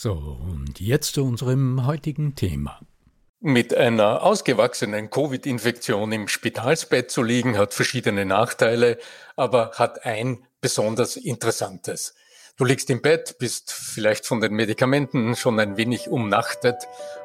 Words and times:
So, 0.00 0.12
und 0.12 0.78
jetzt 0.78 1.14
zu 1.14 1.24
unserem 1.24 1.84
heutigen 1.84 2.36
Thema. 2.36 2.78
Mit 3.40 3.74
einer 3.74 4.22
ausgewachsenen 4.22 5.10
Covid-Infektion 5.10 6.12
im 6.12 6.28
Spitalsbett 6.28 7.10
zu 7.10 7.24
liegen, 7.24 7.58
hat 7.58 7.74
verschiedene 7.74 8.24
Nachteile, 8.24 8.98
aber 9.34 9.72
hat 9.74 10.06
ein 10.06 10.46
besonders 10.60 11.16
interessantes. 11.16 12.14
Du 12.56 12.64
liegst 12.64 12.88
im 12.90 13.02
Bett, 13.02 13.38
bist 13.40 13.72
vielleicht 13.72 14.24
von 14.24 14.40
den 14.40 14.52
Medikamenten 14.52 15.34
schon 15.34 15.58
ein 15.58 15.76
wenig 15.76 16.06
umnachtet, 16.08 16.76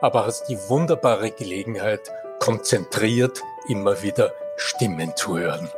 aber 0.02 0.26
hast 0.26 0.50
die 0.50 0.58
wunderbare 0.68 1.30
Gelegenheit, 1.30 2.12
konzentriert 2.40 3.44
immer 3.68 4.02
wieder 4.02 4.34
Stimmen 4.58 5.16
zu 5.16 5.38
hören. 5.38 5.70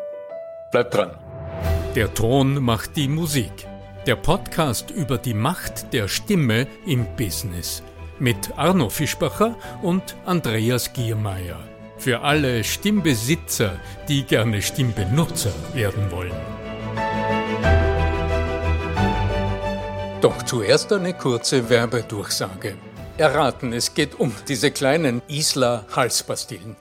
Bleib 0.72 0.92
dran. 0.92 1.18
Der 1.94 2.14
Ton 2.14 2.64
macht 2.64 2.96
die 2.96 3.10
Musik. 3.10 3.68
Der 4.06 4.16
Podcast 4.16 4.92
über 4.92 5.18
die 5.18 5.34
Macht 5.34 5.92
der 5.92 6.08
Stimme 6.08 6.68
im 6.86 7.08
Business 7.16 7.82
mit 8.20 8.56
Arno 8.56 8.88
Fischbacher 8.90 9.58
und 9.82 10.16
Andreas 10.26 10.94
Giermeier. 10.94 11.58
Für 11.98 12.22
alle 12.22 12.64
Stimmbesitzer, 12.64 13.80
die 14.08 14.22
gerne 14.22 14.62
Stimmbenutzer 14.62 15.52
werden 15.74 16.12
wollen. 16.12 16.36
Doch 20.22 20.44
zuerst 20.44 20.94
eine 20.94 21.16
kurze 21.16 21.68
Werbedurchsage. 21.68 22.76
Erraten, 23.18 23.74
es 23.74 23.96
geht 23.96 24.20
um 24.20 24.32
diese 24.48 24.70
kleinen 24.70 25.24
Isla 25.28 25.84
Halspastillen. 25.96 26.76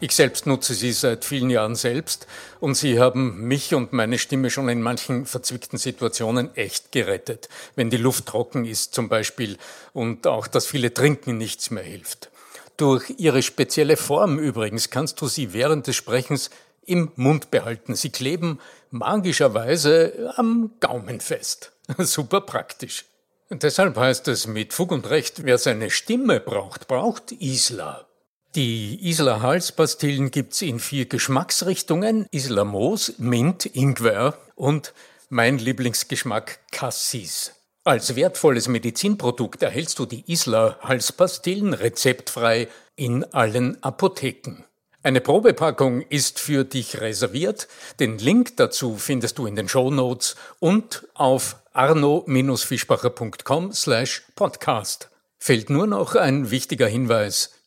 Ich 0.00 0.12
selbst 0.14 0.46
nutze 0.46 0.74
sie 0.74 0.92
seit 0.92 1.24
vielen 1.24 1.50
Jahren 1.50 1.74
selbst 1.74 2.28
und 2.60 2.76
sie 2.76 3.00
haben 3.00 3.40
mich 3.48 3.74
und 3.74 3.92
meine 3.92 4.18
Stimme 4.18 4.48
schon 4.48 4.68
in 4.68 4.80
manchen 4.80 5.26
verzwickten 5.26 5.76
Situationen 5.76 6.54
echt 6.54 6.92
gerettet, 6.92 7.48
wenn 7.74 7.90
die 7.90 7.96
Luft 7.96 8.26
trocken 8.26 8.64
ist 8.64 8.94
zum 8.94 9.08
Beispiel 9.08 9.58
und 9.92 10.28
auch 10.28 10.46
das 10.46 10.66
viele 10.66 10.94
Trinken 10.94 11.36
nichts 11.36 11.72
mehr 11.72 11.82
hilft. 11.82 12.30
Durch 12.76 13.12
ihre 13.18 13.42
spezielle 13.42 13.96
Form 13.96 14.38
übrigens 14.38 14.90
kannst 14.90 15.20
du 15.20 15.26
sie 15.26 15.52
während 15.52 15.88
des 15.88 15.96
Sprechens 15.96 16.50
im 16.86 17.10
Mund 17.16 17.50
behalten. 17.50 17.96
Sie 17.96 18.10
kleben 18.10 18.60
magischerweise 18.90 20.32
am 20.36 20.70
Gaumen 20.78 21.18
fest. 21.18 21.72
Super 21.98 22.40
praktisch. 22.42 23.04
Deshalb 23.50 23.96
heißt 23.96 24.28
es 24.28 24.46
mit 24.46 24.74
Fug 24.74 24.92
und 24.92 25.10
Recht, 25.10 25.44
wer 25.44 25.58
seine 25.58 25.90
Stimme 25.90 26.38
braucht, 26.38 26.86
braucht 26.86 27.32
Isla. 27.32 28.07
Die 28.54 29.10
Isla 29.10 29.42
Halspastillen 29.42 30.30
gibt's 30.30 30.62
in 30.62 30.80
vier 30.80 31.04
Geschmacksrichtungen. 31.04 32.26
Isla 32.30 32.64
Moos, 32.64 33.12
Mint, 33.18 33.66
Ingwer 33.66 34.38
und 34.54 34.94
mein 35.28 35.58
Lieblingsgeschmack 35.58 36.58
Cassis. 36.72 37.52
Als 37.84 38.16
wertvolles 38.16 38.66
Medizinprodukt 38.68 39.62
erhältst 39.62 39.98
du 39.98 40.06
die 40.06 40.24
Isla 40.32 40.78
Halspastillen 40.80 41.74
rezeptfrei 41.74 42.68
in 42.96 43.22
allen 43.34 43.82
Apotheken. 43.82 44.64
Eine 45.02 45.20
Probepackung 45.20 46.00
ist 46.02 46.40
für 46.40 46.64
dich 46.64 47.00
reserviert. 47.00 47.68
Den 48.00 48.16
Link 48.18 48.56
dazu 48.56 48.96
findest 48.96 49.36
du 49.38 49.46
in 49.46 49.56
den 49.56 49.68
Show 49.68 49.90
Notes 49.90 50.36
und 50.58 51.06
auf 51.14 51.56
arno-fischbacher.com 51.74 53.72
slash 53.72 54.24
podcast. 54.34 55.10
Fehlt 55.38 55.68
nur 55.70 55.86
noch 55.86 56.14
ein 56.14 56.50
wichtiger 56.50 56.88
Hinweis. 56.88 57.57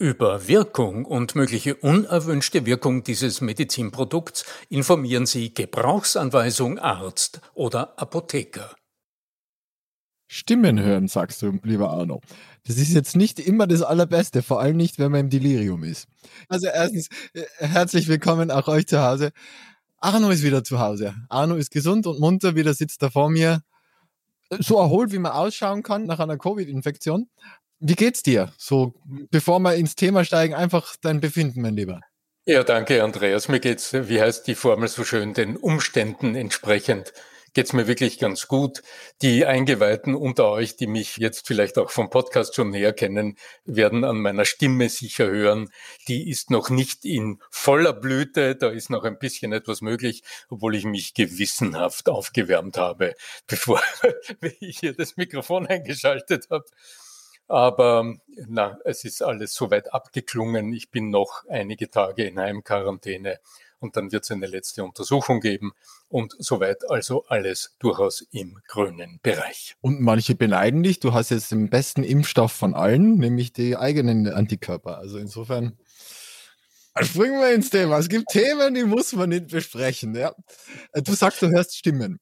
Über 0.00 0.48
Wirkung 0.48 1.04
und 1.04 1.34
mögliche 1.34 1.74
unerwünschte 1.74 2.64
Wirkung 2.64 3.04
dieses 3.04 3.42
Medizinprodukts 3.42 4.46
informieren 4.70 5.26
Sie 5.26 5.52
Gebrauchsanweisung 5.52 6.78
Arzt 6.78 7.42
oder 7.52 7.98
Apotheker. 7.98 8.74
Stimmen 10.26 10.80
hören, 10.80 11.06
sagst 11.06 11.42
du, 11.42 11.58
lieber 11.64 11.90
Arno. 11.90 12.22
Das 12.66 12.78
ist 12.78 12.94
jetzt 12.94 13.14
nicht 13.14 13.38
immer 13.38 13.66
das 13.66 13.82
Allerbeste, 13.82 14.42
vor 14.42 14.62
allem 14.62 14.78
nicht, 14.78 14.98
wenn 14.98 15.12
man 15.12 15.20
im 15.20 15.28
Delirium 15.28 15.84
ist. 15.84 16.08
Also 16.48 16.68
erstens, 16.68 17.08
äh, 17.34 17.42
herzlich 17.58 18.08
willkommen 18.08 18.50
auch 18.50 18.68
euch 18.68 18.86
zu 18.86 19.02
Hause. 19.02 19.32
Arno 19.98 20.30
ist 20.30 20.42
wieder 20.42 20.64
zu 20.64 20.78
Hause. 20.78 21.14
Arno 21.28 21.56
ist 21.56 21.70
gesund 21.70 22.06
und 22.06 22.20
munter, 22.20 22.54
wieder 22.54 22.72
sitzt 22.72 23.02
da 23.02 23.10
vor 23.10 23.28
mir. 23.28 23.60
So 24.60 24.78
erholt, 24.78 25.12
wie 25.12 25.18
man 25.18 25.32
ausschauen 25.32 25.82
kann 25.82 26.06
nach 26.06 26.20
einer 26.20 26.38
Covid-Infektion. 26.38 27.28
Wie 27.80 27.94
geht's 27.94 28.22
dir? 28.22 28.52
So, 28.58 28.94
bevor 29.30 29.58
wir 29.60 29.74
ins 29.74 29.96
Thema 29.96 30.24
steigen, 30.24 30.54
einfach 30.54 30.96
dein 31.00 31.20
Befinden, 31.20 31.62
mein 31.62 31.76
Lieber. 31.76 32.00
Ja, 32.46 32.62
danke, 32.62 33.02
Andreas. 33.02 33.48
Mir 33.48 33.60
geht's, 33.60 33.92
wie 33.92 34.20
heißt 34.20 34.46
die 34.46 34.54
Formel 34.54 34.88
so 34.88 35.04
schön, 35.04 35.34
den 35.34 35.56
Umständen 35.56 36.34
entsprechend 36.34 37.12
geht's 37.54 37.72
mir 37.72 37.86
wirklich 37.86 38.18
ganz 38.18 38.46
gut. 38.46 38.82
Die 39.22 39.44
Eingeweihten 39.44 40.14
unter 40.14 40.48
euch, 40.50 40.76
die 40.76 40.86
mich 40.86 41.16
jetzt 41.16 41.46
vielleicht 41.46 41.78
auch 41.78 41.90
vom 41.90 42.10
Podcast 42.10 42.54
schon 42.54 42.70
näher 42.70 42.92
kennen, 42.92 43.36
werden 43.64 44.04
an 44.04 44.20
meiner 44.20 44.44
Stimme 44.44 44.88
sicher 44.88 45.26
hören. 45.26 45.70
Die 46.08 46.30
ist 46.30 46.50
noch 46.50 46.70
nicht 46.70 47.04
in 47.04 47.40
voller 47.50 47.92
Blüte. 47.92 48.56
Da 48.56 48.70
ist 48.70 48.90
noch 48.90 49.04
ein 49.04 49.18
bisschen 49.18 49.52
etwas 49.52 49.80
möglich, 49.80 50.22
obwohl 50.48 50.76
ich 50.76 50.84
mich 50.84 51.14
gewissenhaft 51.14 52.08
aufgewärmt 52.08 52.76
habe, 52.76 53.14
bevor 53.46 53.82
ich 54.60 54.78
hier 54.80 54.94
das 54.94 55.16
Mikrofon 55.16 55.66
eingeschaltet 55.66 56.46
habe. 56.50 56.66
Aber 57.50 58.14
na, 58.46 58.78
es 58.84 59.04
ist 59.04 59.24
alles 59.24 59.54
soweit 59.54 59.92
abgeklungen. 59.92 60.72
Ich 60.72 60.92
bin 60.92 61.10
noch 61.10 61.44
einige 61.48 61.90
Tage 61.90 62.22
in 62.22 62.38
Heimquarantäne 62.38 63.40
und 63.80 63.96
dann 63.96 64.12
wird 64.12 64.22
es 64.22 64.30
eine 64.30 64.46
letzte 64.46 64.84
Untersuchung 64.84 65.40
geben 65.40 65.72
und 66.08 66.32
soweit 66.38 66.88
also 66.88 67.24
alles 67.26 67.74
durchaus 67.80 68.24
im 68.30 68.60
grünen 68.68 69.18
Bereich. 69.24 69.74
Und 69.80 70.00
manche 70.00 70.36
beneiden 70.36 70.84
dich, 70.84 71.00
du 71.00 71.12
hast 71.12 71.30
jetzt 71.30 71.50
den 71.50 71.70
besten 71.70 72.04
Impfstoff 72.04 72.52
von 72.52 72.72
allen, 72.72 73.16
nämlich 73.18 73.52
die 73.52 73.76
eigenen 73.76 74.28
Antikörper. 74.28 74.98
Also 74.98 75.18
insofern 75.18 75.76
springen 77.00 77.40
wir 77.40 77.52
ins 77.52 77.70
Thema. 77.70 77.98
Es 77.98 78.08
gibt 78.08 78.26
Themen, 78.30 78.74
die 78.74 78.84
muss 78.84 79.12
man 79.12 79.30
nicht 79.30 79.48
besprechen. 79.48 80.14
Ja. 80.14 80.36
Du 80.94 81.14
sagst, 81.14 81.42
du 81.42 81.48
hörst 81.48 81.76
Stimmen. 81.76 82.20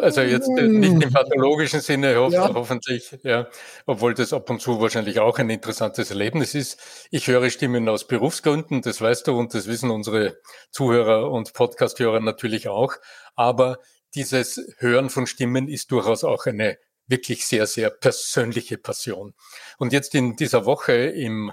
Also 0.00 0.20
jetzt 0.20 0.48
nicht 0.48 1.02
im 1.02 1.12
pathologischen 1.12 1.80
Sinne, 1.80 2.16
ho 2.16 2.28
ja. 2.28 2.52
hoffentlich, 2.54 3.18
ja, 3.22 3.48
obwohl 3.86 4.14
das 4.14 4.32
ab 4.32 4.48
und 4.50 4.60
zu 4.60 4.80
wahrscheinlich 4.80 5.18
auch 5.18 5.38
ein 5.38 5.50
interessantes 5.50 6.10
Erlebnis 6.10 6.54
ist. 6.54 6.78
Ich 7.10 7.26
höre 7.26 7.50
Stimmen 7.50 7.88
aus 7.88 8.06
Berufsgründen, 8.06 8.82
das 8.82 9.00
weißt 9.00 9.26
du 9.26 9.38
und 9.38 9.54
das 9.54 9.66
wissen 9.66 9.90
unsere 9.90 10.38
Zuhörer 10.70 11.30
und 11.30 11.52
Podcasthörer 11.52 12.20
natürlich 12.20 12.68
auch. 12.68 12.94
Aber 13.34 13.78
dieses 14.14 14.60
Hören 14.78 15.10
von 15.10 15.26
Stimmen 15.26 15.68
ist 15.68 15.90
durchaus 15.90 16.22
auch 16.22 16.46
eine 16.46 16.78
wirklich 17.06 17.46
sehr, 17.46 17.66
sehr 17.66 17.90
persönliche 17.90 18.78
Passion. 18.78 19.34
Und 19.78 19.92
jetzt 19.92 20.14
in 20.14 20.36
dieser 20.36 20.64
Woche 20.64 20.92
im 20.92 21.52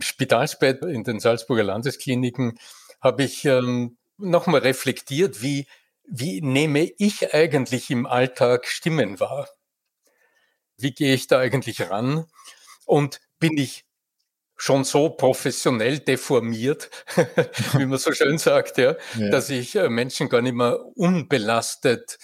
Spitalsbett 0.00 0.82
in 0.82 1.04
den 1.04 1.20
Salzburger 1.20 1.64
Landeskliniken 1.64 2.58
habe 3.00 3.24
ich 3.24 3.44
ähm, 3.44 3.96
nochmal 4.16 4.60
reflektiert, 4.60 5.42
wie 5.42 5.66
wie 6.10 6.40
nehme 6.40 6.90
ich 6.98 7.34
eigentlich 7.34 7.90
im 7.90 8.06
Alltag 8.06 8.66
Stimmen 8.66 9.20
wahr? 9.20 9.48
wie 10.78 10.92
gehe 10.92 11.14
ich 11.14 11.26
da 11.26 11.38
eigentlich 11.38 11.90
ran? 11.90 12.26
Und 12.86 13.20
bin 13.38 13.58
ich 13.58 13.84
schon 14.56 14.84
so 14.84 15.10
professionell 15.10 15.98
deformiert, 15.98 16.90
wie 17.74 17.86
man 17.86 17.98
so 17.98 18.12
schön 18.12 18.38
sagt, 18.38 18.78
ja, 18.78 18.96
ja, 19.16 19.28
dass 19.28 19.50
ich 19.50 19.76
äh, 19.76 19.88
Menschen 19.88 20.28
gar 20.28 20.40
nicht 20.40 20.54
mehr 20.54 20.80
unbelastet 20.96 22.18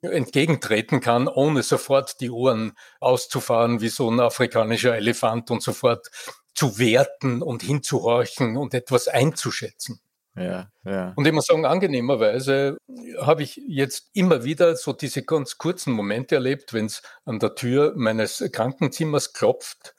entgegentreten 0.00 1.00
kann, 1.00 1.28
ohne 1.28 1.62
sofort 1.62 2.20
die 2.20 2.30
Ohren 2.30 2.72
auszufahren 3.00 3.80
wie 3.80 3.88
so 3.88 4.10
ein 4.10 4.20
afrikanischer 4.20 4.96
Elefant 4.96 5.50
und 5.50 5.62
sofort 5.62 6.08
zu 6.54 6.78
werten 6.78 7.42
und 7.42 7.62
hinzuhorchen 7.62 8.56
und 8.56 8.74
etwas 8.74 9.08
einzuschätzen. 9.08 10.00
Ja, 10.40 10.70
ja. 10.84 11.12
Und 11.16 11.26
ich 11.26 11.32
muss 11.32 11.46
sagen, 11.46 11.64
angenehmerweise 11.64 12.78
habe 13.20 13.42
ich 13.42 13.60
jetzt 13.66 14.10
immer 14.14 14.44
wieder 14.44 14.76
so 14.76 14.92
diese 14.92 15.24
ganz 15.24 15.58
kurzen 15.58 15.92
Momente 15.92 16.36
erlebt, 16.36 16.72
wenn 16.72 16.86
es 16.86 17.02
an 17.24 17.38
der 17.38 17.54
Tür 17.54 17.92
meines 17.96 18.44
Krankenzimmers 18.52 19.32
klopft 19.32 19.94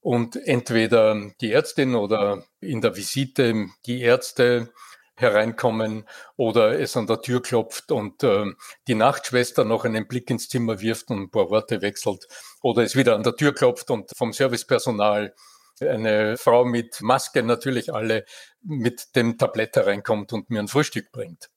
und 0.00 0.36
entweder 0.36 1.30
die 1.40 1.52
Ärztin 1.52 1.94
oder 1.94 2.44
in 2.60 2.80
der 2.80 2.96
Visite 2.96 3.66
die 3.86 4.02
Ärzte 4.02 4.70
hereinkommen 5.16 6.04
oder 6.36 6.78
es 6.78 6.96
an 6.96 7.06
der 7.06 7.22
Tür 7.22 7.42
klopft 7.42 7.90
und 7.90 8.22
äh, 8.22 8.52
die 8.86 8.94
Nachtschwester 8.94 9.64
noch 9.64 9.84
einen 9.84 10.06
Blick 10.06 10.30
ins 10.30 10.48
Zimmer 10.48 10.80
wirft 10.80 11.10
und 11.10 11.22
ein 11.22 11.30
paar 11.30 11.50
Worte 11.50 11.80
wechselt 11.82 12.28
oder 12.62 12.82
es 12.82 12.96
wieder 12.96 13.16
an 13.16 13.22
der 13.22 13.34
Tür 13.34 13.54
klopft 13.54 13.90
und 13.90 14.10
vom 14.16 14.32
Servicepersonal 14.32 15.34
eine 15.80 16.36
Frau 16.36 16.64
mit 16.64 17.00
Maske 17.02 17.42
natürlich 17.42 17.92
alle 17.92 18.24
mit 18.62 19.14
dem 19.16 19.38
Tablett 19.38 19.76
hereinkommt 19.76 20.32
und 20.32 20.50
mir 20.50 20.60
ein 20.60 20.68
Frühstück 20.68 21.12
bringt. 21.12 21.50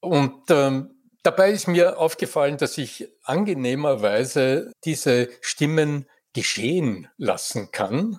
Und 0.00 0.50
ähm, 0.50 0.94
dabei 1.22 1.50
ist 1.50 1.68
mir 1.68 1.98
aufgefallen, 1.98 2.58
dass 2.58 2.78
ich 2.78 3.08
angenehmerweise 3.22 4.72
diese 4.84 5.28
Stimmen 5.40 6.08
geschehen 6.32 7.08
lassen 7.16 7.70
kann. 7.70 8.18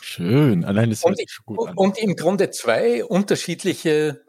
Schön, 0.00 0.64
allein 0.64 0.90
hört 0.90 1.16
sich 1.16 1.30
schon 1.30 1.56
gut 1.56 1.68
an. 1.68 1.76
Und 1.76 1.98
im 1.98 2.16
Grunde 2.16 2.50
zwei 2.50 3.04
unterschiedliche 3.04 4.23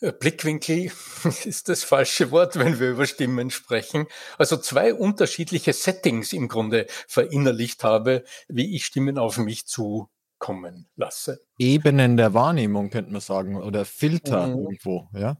Blickwinkel 0.00 0.92
ist 1.44 1.68
das 1.68 1.82
falsche 1.82 2.30
Wort, 2.30 2.56
wenn 2.56 2.78
wir 2.78 2.90
über 2.90 3.06
Stimmen 3.06 3.50
sprechen. 3.50 4.06
Also 4.36 4.56
zwei 4.56 4.94
unterschiedliche 4.94 5.72
Settings 5.72 6.32
im 6.32 6.48
Grunde 6.48 6.86
verinnerlicht 7.08 7.82
habe, 7.84 8.24
wie 8.48 8.76
ich 8.76 8.86
Stimmen 8.86 9.18
auf 9.18 9.38
mich 9.38 9.66
zukommen 9.66 10.88
lasse. 10.94 11.40
Ebenen 11.58 12.16
der 12.16 12.32
Wahrnehmung 12.32 12.90
könnte 12.90 13.10
man 13.10 13.20
sagen 13.20 13.60
oder 13.60 13.84
Filter 13.84 14.46
mhm. 14.46 14.62
irgendwo, 14.62 15.08
ja? 15.12 15.36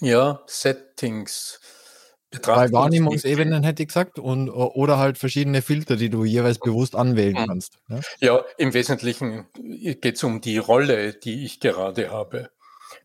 Ja, 0.00 0.42
Settings. 0.46 1.60
Bei 2.42 2.70
Wahrnehmungsebenen 2.70 3.64
hätte 3.64 3.82
ich 3.82 3.88
gesagt 3.88 4.18
und 4.18 4.50
oder 4.50 4.98
halt 4.98 5.16
verschiedene 5.16 5.62
Filter, 5.62 5.96
die 5.96 6.10
du 6.10 6.24
jeweils 6.24 6.58
bewusst 6.58 6.94
anwählen 6.94 7.34
mhm. 7.34 7.46
kannst. 7.46 7.78
Ja, 7.88 8.00
ja 8.20 8.44
im 8.58 8.74
Wesentlichen 8.74 9.46
geht 9.54 10.16
es 10.16 10.24
um 10.24 10.42
die 10.42 10.58
Rolle, 10.58 11.14
die 11.14 11.44
ich 11.44 11.58
gerade 11.58 12.10
habe 12.10 12.50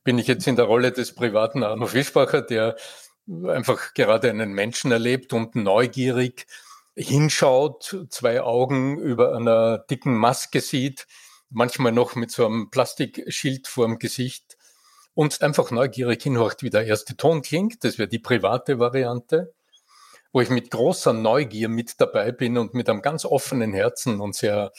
bin 0.04 0.18
ich 0.18 0.28
jetzt 0.28 0.48
in 0.48 0.56
der 0.56 0.66
Rolle 0.66 0.92
des 0.92 1.16
privaten 1.16 1.64
Arno 1.64 1.88
Fischbacher, 1.88 2.42
der 2.42 2.76
einfach 3.48 3.94
gerade 3.94 4.30
einen 4.30 4.54
Menschen 4.54 4.92
erlebt 4.92 5.34
und 5.34 5.56
neugierig 5.56 6.46
hinschaut, 6.96 8.06
zwei 8.10 8.42
Augen 8.42 9.00
über 9.00 9.36
einer 9.36 9.80
dicken 9.80 10.16
Maske 10.16 10.62
sieht, 10.62 11.08
manchmal 11.50 11.92
noch 11.92 12.16
mit 12.16 12.32
so 12.32 12.46
einem 12.46 12.70
Plastikschild 12.70 13.68
vorm 13.68 13.98
Gesicht 14.00 14.58
und 15.14 15.42
einfach 15.42 15.72
neugierig 15.72 16.22
hinhorcht, 16.22 16.64
wie 16.64 16.70
der 16.70 16.86
erste 16.86 17.16
Ton 17.16 17.42
klingt. 17.42 17.84
Das 17.84 17.98
wäre 17.98 18.10
die 18.10 18.20
private 18.20 18.80
Variante, 18.80 19.54
wo 20.32 20.42
ich 20.42 20.50
mit 20.50 20.72
großer 20.72 21.14
Neugier 21.14 21.70
mit 21.70 22.00
dabei 22.00 22.32
bin 22.32 22.58
und 22.58 22.74
mit 22.74 22.90
einem 22.90 23.02
ganz 23.02 23.26
offenen 23.26 23.74
Herzen 23.74 24.20
und 24.20 24.36
sehr 24.36 24.72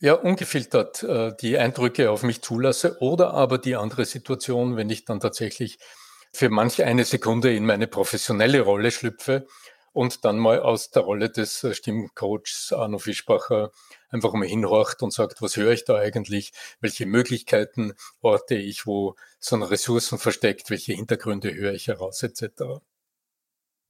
ja, 0.00 0.14
ungefiltert 0.14 1.02
äh, 1.02 1.32
die 1.40 1.58
Eindrücke 1.58 2.10
auf 2.10 2.22
mich 2.22 2.42
zulasse 2.42 2.96
oder 3.00 3.34
aber 3.34 3.58
die 3.58 3.76
andere 3.76 4.06
Situation, 4.06 4.76
wenn 4.76 4.90
ich 4.90 5.04
dann 5.04 5.20
tatsächlich 5.20 5.78
für 6.32 6.48
manche 6.48 6.86
eine 6.86 7.04
Sekunde 7.04 7.54
in 7.54 7.66
meine 7.66 7.86
professionelle 7.86 8.62
Rolle 8.62 8.90
schlüpfe 8.90 9.46
und 9.92 10.24
dann 10.24 10.38
mal 10.38 10.60
aus 10.60 10.90
der 10.90 11.02
Rolle 11.02 11.30
des 11.30 11.64
äh, 11.64 11.74
Stimmcoachs 11.74 12.72
Arno 12.72 12.98
Fischbacher 12.98 13.72
einfach 14.08 14.32
mal 14.32 14.48
hinhorcht 14.48 15.02
und 15.02 15.12
sagt, 15.12 15.42
was 15.42 15.56
höre 15.56 15.72
ich 15.72 15.84
da 15.84 15.96
eigentlich, 15.96 16.52
welche 16.80 17.06
Möglichkeiten 17.06 17.92
orte 18.22 18.54
ich, 18.54 18.86
wo 18.86 19.16
sind 19.38 19.62
Ressourcen 19.62 20.18
versteckt, 20.18 20.70
welche 20.70 20.94
Hintergründe 20.94 21.52
höre 21.54 21.74
ich 21.74 21.88
heraus 21.88 22.22
etc. 22.22 22.80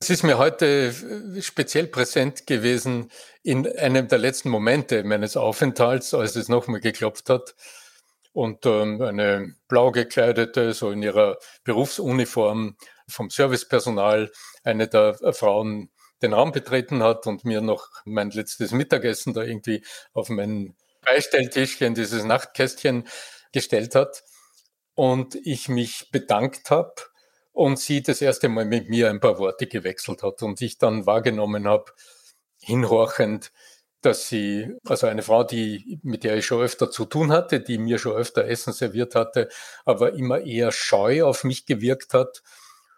Es 0.03 0.09
ist 0.09 0.23
mir 0.23 0.39
heute 0.39 0.95
äh, 1.37 1.43
speziell 1.43 1.87
präsent 1.87 2.47
gewesen 2.47 3.11
in 3.43 3.71
einem 3.77 4.09
der 4.09 4.17
letzten 4.17 4.49
Momente 4.49 5.05
meines 5.05 5.37
Aufenthalts, 5.37 6.15
als 6.15 6.37
es 6.37 6.49
nochmal 6.49 6.81
geklopft 6.81 7.29
hat 7.29 7.55
und 8.33 8.65
ähm, 8.65 9.03
eine 9.03 9.55
blau 9.69 9.91
gekleidete, 9.91 10.73
so 10.73 10.91
in 10.91 11.03
ihrer 11.03 11.37
Berufsuniform 11.65 12.79
vom 13.09 13.29
Servicepersonal, 13.29 14.33
eine 14.65 14.89
der 14.89 15.17
Frauen 15.35 15.91
den 16.23 16.33
Raum 16.33 16.53
betreten 16.53 17.03
hat 17.03 17.27
und 17.27 17.45
mir 17.45 17.61
noch 17.61 17.87
mein 18.07 18.31
letztes 18.31 18.73
Mittagessen 18.73 19.35
da 19.35 19.43
irgendwie 19.43 19.85
auf 20.15 20.31
mein 20.31 20.77
Beistelltischchen, 21.03 21.95
dieses 21.95 22.25
Nachtkästchen 22.25 23.07
gestellt 23.53 23.95
hat 23.95 24.25
und 24.95 25.35
ich 25.35 25.69
mich 25.69 26.09
bedankt 26.11 26.71
habe 26.71 26.95
und 27.53 27.79
sie 27.79 28.03
das 28.03 28.21
erste 28.21 28.49
Mal 28.49 28.65
mit 28.65 28.89
mir 28.89 29.11
ein 29.11 29.21
paar 29.21 29.39
Worte 29.39 29.67
gewechselt 29.67 30.23
hat 30.23 30.43
und 30.43 30.61
ich 30.63 30.79
dann 30.79 31.07
wahrgenommen 31.07 31.67
habe, 31.67 31.93
hinhorchend, 32.63 33.53
dass 34.03 34.29
sie, 34.29 34.77
also 34.87 35.07
eine 35.07 35.23
Frau, 35.23 35.45
die, 35.45 35.99
mit 36.03 36.25
der 36.25 36.37
ich 36.37 36.47
schon 36.47 36.63
öfter 36.63 36.91
zu 36.91 37.05
tun 37.05 37.33
hatte, 37.33 37.61
die 37.61 37.79
mir 37.79 37.99
schon 37.99 38.17
öfter 38.17 38.47
Essen 38.47 38.73
serviert 38.73 39.15
hatte, 39.15 39.49
aber 39.85 40.15
immer 40.15 40.41
eher 40.41 40.73
scheu 40.73 41.25
auf 41.25 41.45
mich 41.45 41.67
gewirkt 41.67 42.15
hat. 42.15 42.43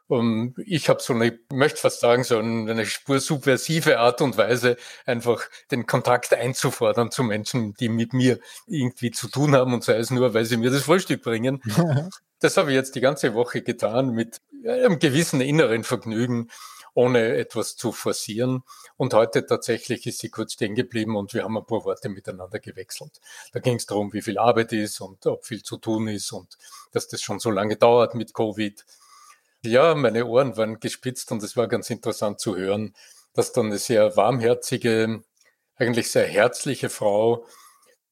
Und 0.06 0.54
ich 0.66 0.88
habe 0.88 1.02
so 1.02 1.14
eine, 1.14 1.38
möchte 1.50 1.80
fast 1.80 2.00
sagen, 2.00 2.22
so 2.22 2.38
eine 2.38 2.84
Spur 2.86 3.18
subversive 3.18 3.98
Art 3.98 4.20
und 4.20 4.36
Weise, 4.36 4.76
einfach 5.06 5.42
den 5.70 5.86
Kontakt 5.86 6.34
einzufordern 6.34 7.10
zu 7.10 7.24
Menschen, 7.24 7.74
die 7.74 7.88
mit 7.88 8.12
mir 8.12 8.38
irgendwie 8.66 9.10
zu 9.10 9.28
tun 9.28 9.56
haben 9.56 9.72
und 9.72 9.82
sei 9.84 9.96
es 9.96 10.10
nur, 10.10 10.34
weil 10.34 10.44
sie 10.44 10.58
mir 10.58 10.70
das 10.70 10.82
Frühstück 10.82 11.22
bringen. 11.22 11.62
Das 12.42 12.56
habe 12.56 12.72
ich 12.72 12.74
jetzt 12.74 12.96
die 12.96 13.00
ganze 13.00 13.34
Woche 13.34 13.62
getan 13.62 14.10
mit 14.10 14.40
einem 14.66 14.98
gewissen 14.98 15.40
inneren 15.40 15.84
Vergnügen, 15.84 16.50
ohne 16.92 17.36
etwas 17.36 17.76
zu 17.76 17.92
forcieren. 17.92 18.64
Und 18.96 19.14
heute 19.14 19.46
tatsächlich 19.46 20.08
ist 20.08 20.18
sie 20.18 20.28
kurz 20.28 20.54
stehen 20.54 20.74
geblieben 20.74 21.14
und 21.14 21.34
wir 21.34 21.44
haben 21.44 21.56
ein 21.56 21.64
paar 21.64 21.84
Worte 21.84 22.08
miteinander 22.08 22.58
gewechselt. 22.58 23.20
Da 23.52 23.60
ging 23.60 23.76
es 23.76 23.86
darum, 23.86 24.12
wie 24.12 24.22
viel 24.22 24.38
Arbeit 24.38 24.72
ist 24.72 25.00
und 25.00 25.24
ob 25.26 25.46
viel 25.46 25.62
zu 25.62 25.76
tun 25.76 26.08
ist 26.08 26.32
und 26.32 26.58
dass 26.90 27.06
das 27.06 27.22
schon 27.22 27.38
so 27.38 27.48
lange 27.48 27.76
dauert 27.76 28.16
mit 28.16 28.34
Covid. 28.34 28.84
Ja, 29.64 29.94
meine 29.94 30.26
Ohren 30.26 30.56
waren 30.56 30.80
gespitzt 30.80 31.30
und 31.30 31.44
es 31.44 31.56
war 31.56 31.68
ganz 31.68 31.90
interessant 31.90 32.40
zu 32.40 32.56
hören, 32.56 32.92
dass 33.34 33.52
dann 33.52 33.66
eine 33.66 33.78
sehr 33.78 34.16
warmherzige, 34.16 35.22
eigentlich 35.76 36.10
sehr 36.10 36.26
herzliche 36.26 36.88
Frau 36.90 37.46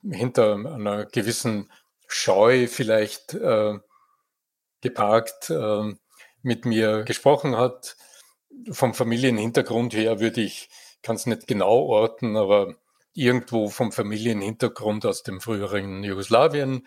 hinter 0.08 0.54
einer 0.54 1.06
gewissen 1.06 1.68
Scheu 2.06 2.68
vielleicht 2.68 3.34
äh, 3.34 3.80
geparkt 4.80 5.50
äh, 5.50 5.94
mit 6.42 6.64
mir 6.64 7.04
gesprochen 7.04 7.56
hat. 7.56 7.96
Vom 8.70 8.94
Familienhintergrund 8.94 9.94
her 9.94 10.20
würde 10.20 10.40
ich, 10.40 10.68
kann 11.02 11.16
es 11.16 11.26
nicht 11.26 11.46
genau 11.46 11.86
orten, 11.86 12.36
aber 12.36 12.74
irgendwo 13.14 13.68
vom 13.68 13.92
Familienhintergrund 13.92 15.06
aus 15.06 15.22
dem 15.22 15.40
früheren 15.40 16.04
Jugoslawien 16.04 16.86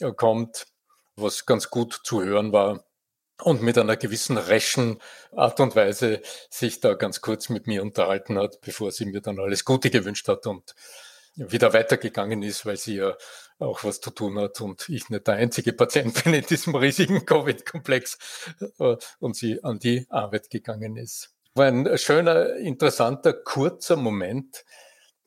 äh, 0.00 0.12
kommt, 0.12 0.66
was 1.16 1.46
ganz 1.46 1.70
gut 1.70 2.00
zu 2.04 2.22
hören 2.22 2.52
war 2.52 2.84
und 3.42 3.62
mit 3.62 3.76
einer 3.78 3.96
gewissen 3.96 4.38
reschen 4.38 4.98
Art 5.32 5.60
und 5.60 5.74
Weise 5.76 6.22
sich 6.50 6.80
da 6.80 6.94
ganz 6.94 7.20
kurz 7.20 7.48
mit 7.48 7.66
mir 7.66 7.82
unterhalten 7.82 8.38
hat, 8.38 8.60
bevor 8.60 8.92
sie 8.92 9.06
mir 9.06 9.20
dann 9.20 9.38
alles 9.38 9.64
Gute 9.64 9.90
gewünscht 9.90 10.28
hat 10.28 10.46
und 10.46 10.74
wieder 11.34 11.72
weitergegangen 11.72 12.42
ist, 12.42 12.66
weil 12.66 12.76
sie 12.76 12.96
ja 12.96 13.16
auch 13.58 13.84
was 13.84 14.00
zu 14.00 14.10
tun 14.10 14.38
hat 14.38 14.60
und 14.60 14.88
ich 14.88 15.08
nicht 15.08 15.26
der 15.26 15.34
einzige 15.34 15.72
Patient 15.72 16.12
bin 16.24 16.34
in 16.34 16.44
diesem 16.44 16.74
riesigen 16.74 17.24
Covid-Komplex 17.24 18.18
äh, 18.78 18.96
und 19.20 19.36
sie 19.36 19.62
an 19.62 19.78
die 19.78 20.06
Arbeit 20.10 20.50
gegangen 20.50 20.96
ist. 20.96 21.34
War 21.54 21.66
ein 21.66 21.98
schöner, 21.98 22.56
interessanter, 22.56 23.32
kurzer 23.34 23.96
Moment, 23.96 24.64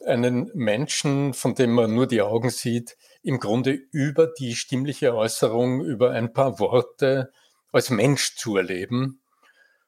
einen 0.06 0.52
Menschen, 0.54 1.34
von 1.34 1.56
dem 1.56 1.72
man 1.72 1.94
nur 1.94 2.08
die 2.08 2.22
Augen 2.22 2.50
sieht, 2.50 2.98
im 3.24 3.40
Grunde 3.40 3.72
über 3.72 4.28
die 4.28 4.56
stimmliche 4.56 5.16
Äußerung, 5.16 5.84
über 5.84 6.12
ein 6.12 6.34
paar 6.34 6.60
Worte 6.60 7.32
als 7.72 7.90
Mensch 7.90 8.36
zu 8.36 8.58
erleben 8.58 9.22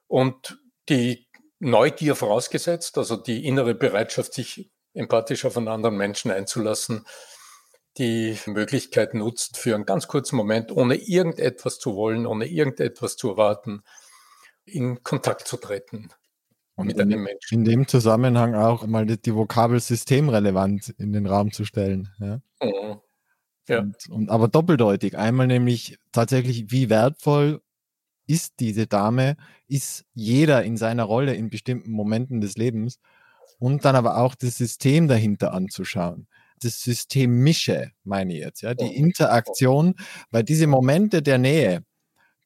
und 0.08 0.60
die 0.90 1.28
Neugier 1.60 2.16
vorausgesetzt, 2.16 2.98
also 2.98 3.16
die 3.16 3.46
innere 3.46 3.74
Bereitschaft, 3.74 4.34
sich 4.34 4.70
empathisch 4.98 5.46
auf 5.46 5.58
einen 5.58 5.68
anderen 5.68 5.98
Menschen 5.98 6.32
einzulassen, 6.32 7.06
die 7.98 8.38
Möglichkeit 8.46 9.13
nutzt, 9.13 9.58
für 9.58 9.75
einen 9.75 9.86
ganz 9.86 10.08
kurzen 10.08 10.36
Moment, 10.36 10.72
ohne 10.72 10.96
irgendetwas 10.96 11.80
zu 11.80 11.96
wollen, 11.96 12.25
ohne 12.25 12.46
irgendetwas 12.46 13.18
zu 13.18 13.30
erwarten, 13.32 13.82
in 14.66 15.04
Kontakt 15.04 15.48
zu 15.48 15.58
treten. 15.58 16.10
Und 16.75 16.88
mit 16.88 17.00
einem 17.01 17.24
Menschen. 17.24 17.60
In 17.60 17.66
dem 17.66 17.88
Zusammenhang 17.88 18.54
auch 18.54 18.86
mal 18.86 19.08
die, 19.08 19.20
die 19.20 19.34
Vokabel 19.34 19.80
systemrelevant 19.80 20.89
in 21.00 21.12
den 21.12 21.25
Raum 21.25 21.51
zu 21.51 21.66
stellen. 21.66 22.10
Ja. 22.20 22.39
Mhm. 22.62 23.00
ja. 23.68 23.80
Und, 23.80 24.10
und, 24.10 24.30
aber 24.30 24.48
doppeldeutig. 24.48 25.18
Einmal 25.18 25.48
nämlich 25.48 25.98
tatsächlich, 26.12 26.70
wie 26.70 26.92
wertvoll 26.92 27.62
ist 28.27 28.60
diese 28.60 28.86
Dame, 28.86 29.38
ist 29.68 30.06
jeder 30.13 30.63
in 30.63 30.77
seiner 30.77 31.04
Rolle 31.04 31.34
in 31.34 31.50
bestimmten 31.50 31.89
Momenten 31.89 32.42
des 32.42 32.58
Lebens 32.58 33.00
und 33.60 33.86
dann 33.86 33.96
aber 33.96 34.18
auch 34.18 34.36
das 34.36 34.58
System 34.58 35.08
dahinter 35.08 35.54
anzuschauen. 35.54 36.28
Das 36.62 36.82
Systemische, 36.82 37.92
meine 38.04 38.34
ich 38.34 38.40
jetzt, 38.40 38.62
ja, 38.62 38.74
die. 38.74 38.96
Interaktion, 38.96 39.94
weil 40.32 40.44
diese 40.44 40.68
Momente 40.68 41.22
der 41.22 41.38
Nähe, 41.38 41.84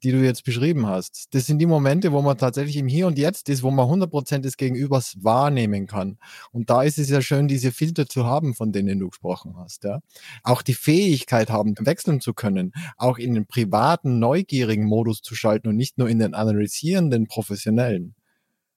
die 0.04 0.12
du 0.12 0.18
jetzt 0.18 0.44
beschrieben 0.44 0.88
hast, 0.88 1.28
das 1.34 1.46
sind 1.46 1.60
die 1.60 1.66
Momente, 1.68 2.12
wo 2.12 2.22
man 2.22 2.38
tatsächlich 2.38 2.78
im 2.78 2.88
Hier 2.88 3.08
und 3.08 3.20
Jetzt 3.20 3.50
ist, 3.50 3.62
wo 3.62 3.70
man 3.70 3.88
100% 3.88 4.40
des 4.40 4.58
Gegenübers 4.58 5.16
wahrnehmen 5.22 5.86
kann. 5.86 6.18
Und 6.52 6.70
da 6.70 6.82
ist 6.84 6.98
es 6.98 7.10
ja 7.10 7.22
schön, 7.22 7.48
diese 7.48 7.72
Filter 7.72 8.08
zu 8.08 8.26
haben, 8.26 8.56
von 8.56 8.72
denen 8.72 9.00
du 9.00 9.10
gesprochen 9.10 9.56
hast. 9.58 9.84
Ja? 9.84 10.00
Auch 10.44 10.62
die 10.64 10.74
Fähigkeit 10.74 11.50
haben, 11.50 11.76
wechseln 11.80 12.20
zu 12.20 12.34
können, 12.34 12.74
auch 12.98 13.18
in 13.20 13.36
den 13.36 13.46
privaten, 13.46 14.20
neugierigen 14.20 14.86
Modus 14.86 15.22
zu 15.22 15.36
schalten 15.36 15.68
und 15.68 15.78
nicht 15.78 15.98
nur 15.98 16.10
in 16.10 16.20
den 16.20 16.34
analysierenden, 16.34 17.28
professionellen. 17.28 18.16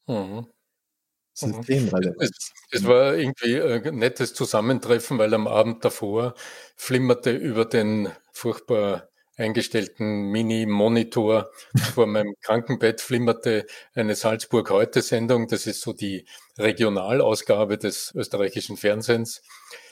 Mhm. 0.07 0.47
Systemrelevant. 1.35 2.17
Es, 2.21 2.53
es, 2.71 2.85
war 2.87 3.17
irgendwie 3.17 3.61
ein 3.61 3.97
nettes 3.97 4.35
Zusammentreffen, 4.35 5.19
weil 5.19 5.35
am 5.35 5.49
Abend 5.49 5.85
davor 5.85 6.35
flimmerte 6.76 7.33
über 7.33 7.64
den 7.64 8.09
furchtbar 8.33 9.09
eingestellten 9.37 10.31
Mini-Monitor 10.31 11.50
vor 11.95 12.07
meinem 12.07 12.35
Krankenbett 12.41 13.00
flimmerte 13.00 13.67
eine 13.95 14.14
Salzburg-Heute-Sendung. 14.14 15.49
Das 15.49 15.67
ist 15.67 15.81
so 15.81 15.93
die 15.93 16.25
Regionalausgabe 16.57 17.79
des 17.79 18.12
österreichischen 18.14 18.76
Fernsehens. 18.76 19.43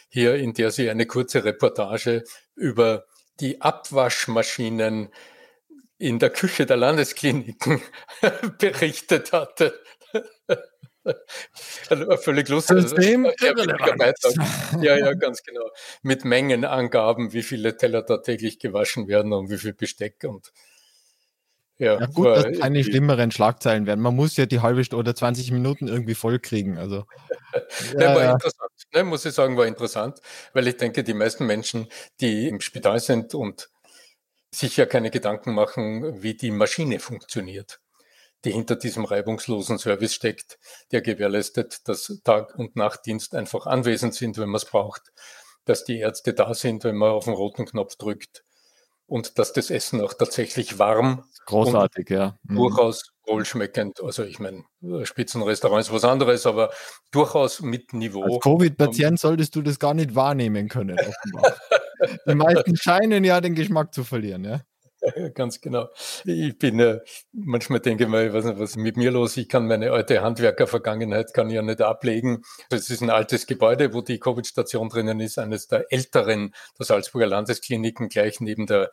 Hier, 0.09 0.37
in 0.37 0.55
der 0.55 0.71
sie 0.71 0.91
eine 0.91 1.07
kurze 1.07 1.45
Reportage 1.45 2.25
über 2.55 3.05
die 3.41 3.61
Abwaschmaschinen 3.61 5.09
in 5.99 6.19
der 6.19 6.31
Küche 6.31 6.67
der 6.67 6.77
Landeskliniken 6.77 7.81
berichtet 8.59 9.33
hatte. 9.33 9.81
Also 11.89 12.17
völlig 12.17 12.49
lustig. 12.49 12.83
System 12.83 13.27
ja, 14.81 14.97
ja, 14.97 15.15
ganz 15.15 15.43
genau. 15.43 15.69
Mit 16.03 16.25
Mengenangaben, 16.25 17.33
wie 17.33 17.43
viele 17.43 17.77
Teller 17.77 18.03
da 18.03 18.19
täglich 18.19 18.59
gewaschen 18.59 19.09
werden 19.09 19.33
und 19.33 19.51
wie 19.51 19.59
viel 19.59 19.75
Besteck 19.75 20.25
und 20.25 20.53
ja, 21.79 21.99
ja 21.99 22.07
gut, 22.07 22.27
dass 22.27 22.61
keine 22.61 22.85
schlimmeren 22.85 23.33
Schlagzeilen 23.33 23.87
werden. 23.87 24.01
Man 24.01 24.15
muss 24.15 24.37
ja 24.37 24.47
die 24.47 24.61
halbe 24.61 24.85
Stunde 24.85 25.01
oder 25.01 25.17
20 25.17 25.51
Minuten 25.51 25.89
irgendwie 25.89 26.15
voll 26.15 26.39
kriegen. 26.39 26.79
Also, 26.79 27.07
ja, 27.95 28.01
ja, 28.01 28.15
war 28.15 28.33
interessant. 28.33 28.71
Ne, 28.95 29.03
muss 29.03 29.25
ich 29.25 29.35
sagen, 29.35 29.57
war 29.57 29.67
interessant, 29.67 30.21
weil 30.53 30.69
ich 30.69 30.77
denke, 30.77 31.03
die 31.03 31.15
meisten 31.15 31.45
Menschen, 31.45 31.89
die 32.21 32.49
im 32.49 32.61
Spital 32.61 33.01
sind 33.01 33.35
und 33.35 33.69
sich 34.55 34.77
ja 34.77 34.87
keine 34.87 35.11
Gedanken 35.11 35.55
machen, 35.55 36.23
wie 36.23 36.35
die 36.35 36.53
Maschine 36.53 37.01
funktioniert 37.01 37.82
die 38.45 38.53
hinter 38.53 38.77
diesem 38.77 39.05
reibungslosen 39.05 39.79
Service 39.79 40.15
steckt, 40.15 40.59
der 40.91 41.01
gewährleistet, 41.01 41.89
dass 41.89 42.21
Tag- 42.25 42.59
und 42.59 42.77
Nachtdienst 42.77 43.35
einfach 43.35 43.67
anwesend 43.67 44.15
sind, 44.15 44.39
wenn 44.39 44.49
man 44.49 44.57
es 44.57 44.65
braucht, 44.65 45.13
dass 45.65 45.85
die 45.85 45.99
Ärzte 45.99 46.35
da 46.35 46.55
sind, 46.55 46.85
wenn 46.85 46.97
man 46.97 47.11
auf 47.11 47.25
den 47.25 47.35
roten 47.35 47.67
Knopf 47.67 47.97
drückt 47.97 48.45
und 49.07 49.39
dass 49.39 49.53
das 49.53 49.71
Essen 49.71 50.01
auch 50.01 50.15
tatsächlich 50.15 50.79
warm 50.79 51.25
großartig, 51.47 52.11
ja, 52.11 52.37
mhm. 52.45 52.57
durchaus 52.57 53.13
wohlschmeckend. 53.27 54.03
Also 54.03 54.25
ich 54.25 54.39
meine, 54.39 54.65
Spitzenrestaurant 55.05 55.83
ist 55.83 55.93
was 55.93 56.05
anderes, 56.05 56.47
aber 56.47 56.71
durchaus 57.11 57.61
mit 57.61 57.93
Niveau. 57.93 58.25
Als 58.25 58.41
Covid-Patient 58.41 59.21
solltest 59.21 59.55
du 59.55 59.63
das 59.63 59.79
gar 59.79 59.95
nicht 59.95 60.15
wahrnehmen 60.15 60.69
können. 60.69 60.97
Die 62.27 62.35
meisten 62.35 62.77
scheinen 62.77 63.23
ja 63.23 63.41
den 63.41 63.55
Geschmack 63.55 63.95
zu 63.95 64.03
verlieren, 64.03 64.45
ja. 64.45 64.63
Ganz 65.35 65.61
genau. 65.61 65.89
Ich 66.25 66.57
bin 66.59 66.79
äh, 66.81 67.01
manchmal 67.33 67.81
denke 67.81 68.05
ich 68.05 68.11
mal, 68.11 68.27
ich 68.27 68.33
weiß 68.33 68.45
nicht, 68.45 68.59
was 68.59 68.71
ist 68.71 68.77
mit 68.77 68.97
mir 68.97 69.11
los? 69.11 69.37
Ich 69.37 69.49
kann 69.49 69.67
meine 69.67 69.91
alte 69.91 70.23
Handwerker-Vergangenheit 70.23 71.35
kann 71.35 71.49
ich 71.49 71.55
ja 71.57 71.63
nicht 71.63 71.81
ablegen. 71.81 72.43
Es 72.71 72.89
ist 72.91 73.03
ein 73.03 73.11
altes 73.11 73.47
Gebäude, 73.47 73.95
wo 73.95 74.01
die 74.01 74.21
Covid-Station 74.21 74.89
drinnen 74.89 75.21
ist, 75.21 75.39
eines 75.39 75.67
der 75.67 75.87
älteren 75.91 76.55
der 76.79 76.87
Salzburger 76.87 77.27
Landeskliniken, 77.27 78.09
gleich 78.09 78.41
neben 78.41 78.67
der 78.67 78.91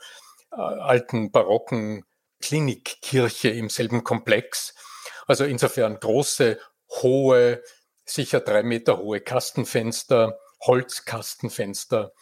äh, 0.51 0.55
alten 0.55 1.31
barocken 1.31 2.05
Klinikkirche 2.41 3.49
im 3.49 3.69
selben 3.69 4.03
Komplex. 4.03 4.73
Also 5.27 5.43
insofern 5.45 5.99
große, 5.99 6.57
hohe, 7.01 7.61
sicher 8.05 8.39
drei 8.39 8.63
Meter 8.63 8.97
hohe 8.97 9.21
Kastenfenster, 9.21 10.39
Holzkastenfenster 10.61 12.13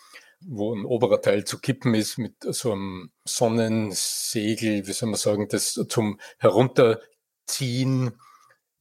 wo 0.41 0.75
ein 0.75 0.85
oberer 0.85 1.21
Teil 1.21 1.45
zu 1.45 1.59
kippen 1.59 1.93
ist 1.95 2.17
mit 2.17 2.35
so 2.39 2.71
einem 2.71 3.11
Sonnensegel, 3.25 4.87
wie 4.87 4.93
soll 4.93 5.09
man 5.09 5.17
sagen, 5.17 5.47
das 5.49 5.73
zum 5.89 6.19
Herunterziehen 6.37 8.19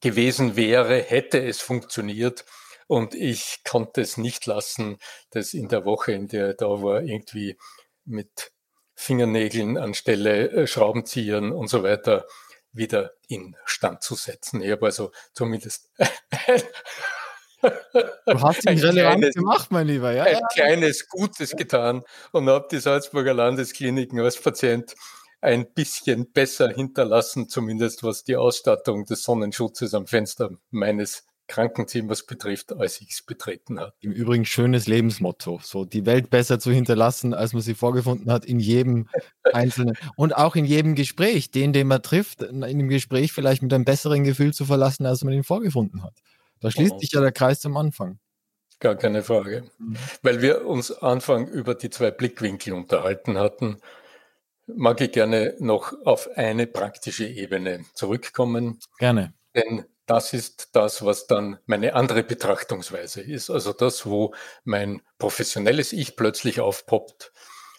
gewesen 0.01 0.57
wäre, 0.57 1.01
hätte 1.01 1.43
es 1.45 1.61
funktioniert. 1.61 2.45
Und 2.89 3.15
ich 3.15 3.63
konnte 3.65 4.01
es 4.01 4.17
nicht 4.17 4.47
lassen, 4.47 4.99
das 5.31 5.55
in 5.55 5.69
der 5.69 5.85
Woche, 5.85 6.13
in 6.13 6.29
der 6.29 6.55
da 6.55 6.67
war, 6.83 7.03
irgendwie 7.03 7.57
mit 8.05 8.53
Fingernägeln 8.95 9.77
anstelle 9.77 10.51
äh, 10.51 10.67
Schraubenziehern 10.67 11.53
und 11.53 11.69
so 11.69 11.83
weiter 11.83 12.27
wieder 12.73 13.13
in 13.29 13.57
Stand 13.65 14.03
zu 14.03 14.15
setzen. 14.15 14.63
Ich 14.63 14.71
habe 14.71 14.87
also 14.87 15.11
zumindest 15.33 15.91
Du 17.63 18.41
hast 18.41 18.69
ihn 18.69 18.79
relevant 18.79 19.19
kleines, 19.19 19.35
gemacht, 19.35 19.71
mein 19.71 19.87
Lieber. 19.87 20.13
Ja, 20.13 20.25
ein 20.25 20.35
ja. 20.35 20.47
kleines 20.53 21.09
Gutes 21.09 21.53
getan 21.53 22.03
und 22.33 22.49
habe 22.49 22.69
die 22.71 22.79
Salzburger 22.79 23.35
Landeskliniken 23.35 24.21
als 24.21 24.41
Patient 24.41 24.95
ein 25.41 25.73
bisschen 25.73 26.33
besser 26.33 26.69
hinterlassen, 26.69 27.49
zumindest 27.49 28.03
was 28.03 28.25
die 28.25 28.37
Ausstattung 28.37 29.05
des 29.05 29.23
Sonnenschutzes 29.23 29.95
am 29.95 30.07
Fenster 30.07 30.51
meines 30.71 31.25
Krankenzimmers 31.49 32.27
betrifft, 32.27 32.73
als 32.73 33.01
ich 33.01 33.11
es 33.11 33.23
betreten 33.23 33.79
habe. 33.79 33.93
Im 34.01 34.11
Übrigen 34.11 34.45
schönes 34.45 34.87
Lebensmotto, 34.87 35.61
so 35.63 35.85
die 35.85 36.05
Welt 36.05 36.31
besser 36.31 36.59
zu 36.59 36.73
hinterlassen, 36.73 37.35
als 37.35 37.53
man 37.53 37.63
sie 37.63 37.75
vorgefunden 37.75 38.33
hat, 38.33 38.45
in 38.45 38.59
jedem 38.59 39.09
einzelnen 39.53 39.97
und 40.17 40.37
auch 40.37 40.57
in 40.57 40.65
jedem 40.65 40.95
Gespräch, 40.95 41.51
den, 41.51 41.73
den 41.73 41.87
man 41.87 42.03
trifft, 42.03 42.43
in 42.43 42.61
dem 42.61 42.89
Gespräch 42.89 43.33
vielleicht 43.33 43.63
mit 43.63 43.73
einem 43.73 43.85
besseren 43.85 44.25
Gefühl 44.25 44.53
zu 44.53 44.65
verlassen, 44.65 45.07
als 45.07 45.23
man 45.23 45.35
ihn 45.35 45.45
vorgefunden 45.45 46.03
hat. 46.03 46.15
Da 46.61 46.71
schließt 46.71 47.01
sich 47.01 47.13
ja 47.13 47.21
der 47.21 47.33
Kreis 47.33 47.61
zum 47.61 47.77
Anfang. 47.77 48.19
Gar 48.79 48.97
keine 48.97 49.23
Frage. 49.23 49.71
Mhm. 49.79 49.97
Weil 50.23 50.43
wir 50.43 50.67
uns 50.67 50.91
Anfang 50.91 51.49
über 51.49 51.75
die 51.75 51.91
zwei 51.91 52.11
Blickwinkel 52.11 52.73
unterhalten 52.75 53.39
hatten, 53.39 53.81
mag 54.67 55.01
ich 55.01 55.13
gerne 55.13 55.55
noch 55.59 55.93
auf 56.05 56.29
eine 56.37 56.67
praktische 56.67 57.27
Ebene 57.27 57.85
zurückkommen. 57.95 58.81
Gerne. 58.99 59.33
Denn 59.55 59.87
das 60.07 60.33
ist 60.33 60.71
das, 60.73 61.05
was 61.05 61.27
dann 61.27 61.59
meine 61.67 61.95
andere 61.95 62.23
Betrachtungsweise 62.23 63.23
ist. 63.23 63.51
Also 63.51 63.73
das, 63.73 64.07
wo 64.07 64.35
mein 64.65 65.03
professionelles 65.19 65.93
Ich 65.93 66.17
plötzlich 66.17 66.61
aufpoppt 66.61 67.33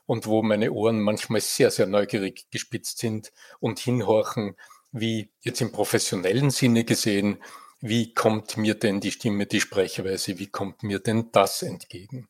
und 0.05 0.25
wo 0.25 0.41
meine 0.41 0.71
Ohren 0.71 0.99
manchmal 0.99 1.41
sehr, 1.41 1.71
sehr 1.71 1.87
neugierig 1.87 2.49
gespitzt 2.49 2.99
sind 2.99 3.31
und 3.59 3.79
hinhorchen, 3.79 4.55
wie 4.91 5.31
jetzt 5.41 5.61
im 5.61 5.71
professionellen 5.71 6.49
Sinne 6.49 6.83
gesehen, 6.83 7.41
wie 7.79 8.13
kommt 8.13 8.57
mir 8.57 8.75
denn 8.75 8.99
die 8.99 9.11
Stimme, 9.11 9.45
die 9.45 9.61
Sprechweise, 9.61 10.39
wie 10.39 10.47
kommt 10.47 10.83
mir 10.83 10.99
denn 10.99 11.31
das 11.31 11.61
entgegen? 11.61 12.27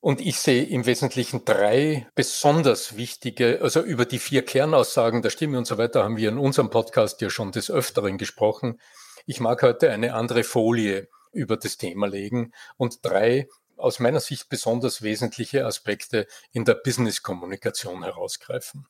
Und 0.00 0.20
ich 0.20 0.38
sehe 0.38 0.64
im 0.64 0.84
Wesentlichen 0.84 1.46
drei 1.46 2.06
besonders 2.14 2.96
wichtige, 2.96 3.60
also 3.62 3.80
über 3.80 4.04
die 4.04 4.18
vier 4.18 4.44
Kernaussagen 4.44 5.22
der 5.22 5.30
Stimme 5.30 5.56
und 5.56 5.66
so 5.66 5.78
weiter 5.78 6.04
haben 6.04 6.18
wir 6.18 6.28
in 6.28 6.38
unserem 6.38 6.68
Podcast 6.68 7.22
ja 7.22 7.30
schon 7.30 7.52
des 7.52 7.70
Öfteren 7.70 8.18
gesprochen. 8.18 8.78
Ich 9.24 9.40
mag 9.40 9.62
heute 9.62 9.90
eine 9.90 10.12
andere 10.12 10.44
Folie 10.44 11.08
über 11.32 11.56
das 11.56 11.78
Thema 11.78 12.06
legen 12.06 12.52
und 12.76 12.98
drei 13.02 13.48
aus 13.76 13.98
meiner 13.98 14.20
Sicht 14.20 14.48
besonders 14.48 15.02
wesentliche 15.02 15.64
Aspekte 15.64 16.26
in 16.52 16.64
der 16.64 16.74
Business-Kommunikation 16.74 18.04
herausgreifen. 18.04 18.86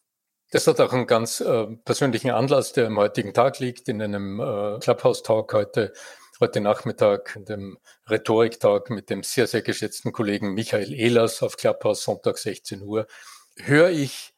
Das 0.51 0.67
hat 0.67 0.81
auch 0.81 0.93
einen 0.93 1.07
ganz 1.07 1.41
äh, 1.41 1.67
persönlichen 1.85 2.31
Anlass, 2.31 2.73
der 2.73 2.87
am 2.87 2.99
heutigen 2.99 3.35
Tag 3.35 3.59
liegt, 3.59 3.89
in 3.89 4.01
einem 4.01 4.41
äh, 4.41 4.79
Clubhouse-Talk 4.79 5.53
heute, 5.53 5.93
heute 6.41 6.61
Nachmittag, 6.61 7.35
in 7.37 7.45
dem 7.45 7.79
Rhetoriktag 8.09 8.91
mit 8.91 9.11
dem 9.11 9.23
sehr, 9.23 9.47
sehr 9.47 9.63
geschätzten 9.63 10.13
Kollegen 10.13 10.55
Michael 10.55 10.93
Ehlers 10.93 11.43
auf 11.43 11.57
Clubhouse, 11.57 12.05
Sonntag 12.05 12.39
16 12.39 12.83
Uhr, 12.83 13.07
höre 13.57 13.91
ich 13.91 14.35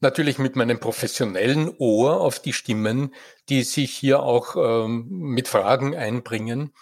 natürlich 0.00 0.38
mit 0.38 0.56
meinem 0.56 0.78
professionellen 0.78 1.74
Ohr 1.78 2.20
auf 2.20 2.38
die 2.38 2.52
Stimmen, 2.52 3.14
die 3.48 3.62
sich 3.62 3.96
hier 3.96 4.22
auch 4.22 4.56
ähm, 4.56 5.06
mit 5.08 5.48
Fragen 5.48 5.96
einbringen. 5.96 6.74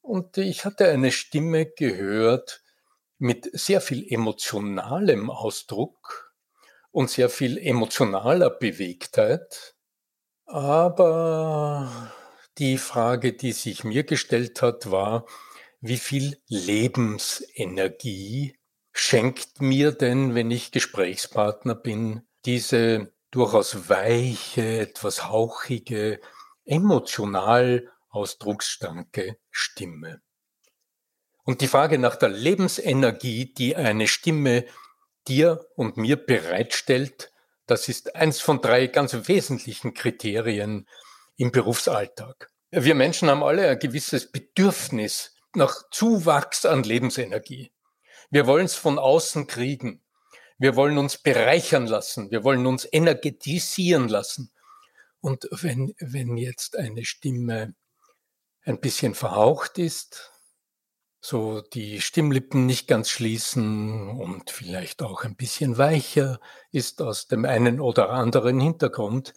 Und 0.00 0.38
ich 0.38 0.64
hatte 0.64 0.88
eine 0.88 1.12
Stimme 1.12 1.66
gehört 1.66 2.62
mit 3.18 3.48
sehr 3.52 3.80
viel 3.80 4.06
emotionalem 4.08 5.30
Ausdruck, 5.30 6.23
und 6.94 7.10
sehr 7.10 7.28
viel 7.28 7.58
emotionaler 7.58 8.48
Bewegtheit. 8.50 9.74
Aber 10.46 12.12
die 12.58 12.78
Frage, 12.78 13.32
die 13.32 13.50
sich 13.50 13.82
mir 13.82 14.04
gestellt 14.04 14.62
hat, 14.62 14.92
war, 14.92 15.26
wie 15.80 15.96
viel 15.96 16.40
Lebensenergie 16.46 18.56
schenkt 18.92 19.60
mir 19.60 19.90
denn, 19.90 20.36
wenn 20.36 20.52
ich 20.52 20.70
Gesprächspartner 20.70 21.74
bin, 21.74 22.28
diese 22.44 23.12
durchaus 23.32 23.88
weiche, 23.88 24.78
etwas 24.78 25.28
hauchige, 25.28 26.20
emotional 26.64 27.90
ausdrucksstarke 28.08 29.36
Stimme. 29.50 30.22
Und 31.42 31.60
die 31.60 31.66
Frage 31.66 31.98
nach 31.98 32.14
der 32.14 32.28
Lebensenergie, 32.28 33.52
die 33.52 33.74
eine 33.74 34.06
Stimme 34.06 34.64
dir 35.28 35.66
und 35.76 35.96
mir 35.96 36.16
bereitstellt, 36.16 37.32
das 37.66 37.88
ist 37.88 38.14
eins 38.14 38.40
von 38.40 38.60
drei 38.60 38.86
ganz 38.88 39.14
wesentlichen 39.28 39.94
Kriterien 39.94 40.86
im 41.36 41.50
Berufsalltag. 41.50 42.50
Wir 42.70 42.94
Menschen 42.94 43.30
haben 43.30 43.42
alle 43.42 43.68
ein 43.68 43.78
gewisses 43.78 44.30
Bedürfnis 44.30 45.34
nach 45.54 45.88
Zuwachs 45.90 46.66
an 46.66 46.82
Lebensenergie. 46.82 47.72
Wir 48.30 48.46
wollen 48.46 48.66
es 48.66 48.74
von 48.74 48.98
außen 48.98 49.46
kriegen. 49.46 50.02
Wir 50.58 50.76
wollen 50.76 50.98
uns 50.98 51.18
bereichern 51.18 51.86
lassen. 51.86 52.30
Wir 52.30 52.44
wollen 52.44 52.66
uns 52.66 52.86
energetisieren 52.90 54.08
lassen. 54.08 54.50
Und 55.20 55.48
wenn, 55.50 55.94
wenn 56.00 56.36
jetzt 56.36 56.76
eine 56.76 57.04
Stimme 57.04 57.74
ein 58.64 58.80
bisschen 58.80 59.14
verhaucht 59.14 59.78
ist, 59.78 60.32
so 61.24 61.62
die 61.62 62.02
Stimmlippen 62.02 62.66
nicht 62.66 62.86
ganz 62.86 63.08
schließen 63.08 64.10
und 64.10 64.50
vielleicht 64.50 65.00
auch 65.00 65.24
ein 65.24 65.36
bisschen 65.36 65.78
weicher 65.78 66.38
ist 66.70 67.00
aus 67.00 67.28
dem 67.28 67.46
einen 67.46 67.80
oder 67.80 68.10
anderen 68.10 68.60
Hintergrund, 68.60 69.32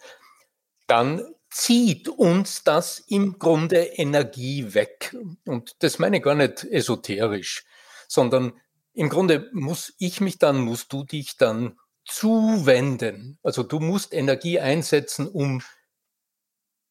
dann 0.86 1.22
zieht 1.48 2.10
uns 2.10 2.62
das 2.62 2.98
im 2.98 3.38
Grunde 3.38 3.78
Energie 3.78 4.74
weg. 4.74 5.16
Und 5.46 5.82
das 5.82 5.98
meine 5.98 6.18
ich 6.18 6.22
gar 6.22 6.34
nicht 6.34 6.62
esoterisch, 6.62 7.64
sondern 8.06 8.52
im 8.92 9.08
Grunde 9.08 9.48
muss 9.54 9.94
ich 9.98 10.20
mich 10.20 10.38
dann, 10.38 10.58
musst 10.60 10.92
du 10.92 11.04
dich 11.04 11.38
dann 11.38 11.78
zuwenden. 12.04 13.38
Also 13.42 13.62
du 13.62 13.80
musst 13.80 14.12
Energie 14.12 14.60
einsetzen, 14.60 15.26
um 15.26 15.62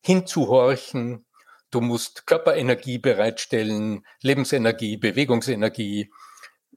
hinzuhorchen. 0.03 1.26
Du 1.69 1.81
musst 1.81 2.25
Körperenergie 2.25 2.97
bereitstellen, 2.97 4.05
Lebensenergie, 4.21 4.97
Bewegungsenergie 4.97 6.11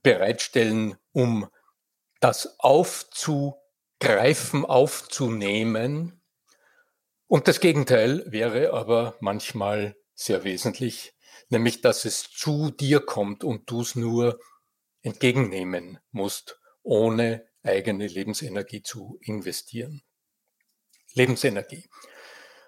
bereitstellen, 0.03 0.97
um 1.13 1.49
das 2.21 2.59
aufzugreifen, 2.59 4.65
aufzunehmen 4.65 6.21
und 7.31 7.47
das 7.47 7.61
Gegenteil 7.61 8.25
wäre 8.27 8.73
aber 8.73 9.17
manchmal 9.21 9.97
sehr 10.17 10.43
wesentlich, 10.43 11.15
nämlich 11.49 11.81
dass 11.81 12.05
es 12.05 12.29
zu 12.29 12.73
dir 12.73 12.99
kommt 12.99 13.45
und 13.45 13.71
du 13.71 13.83
es 13.83 13.95
nur 13.95 14.41
entgegennehmen 15.03 16.01
musst, 16.11 16.59
ohne 16.83 17.47
eigene 17.63 18.09
Lebensenergie 18.09 18.83
zu 18.83 19.17
investieren. 19.21 20.03
Lebensenergie. 21.15 21.89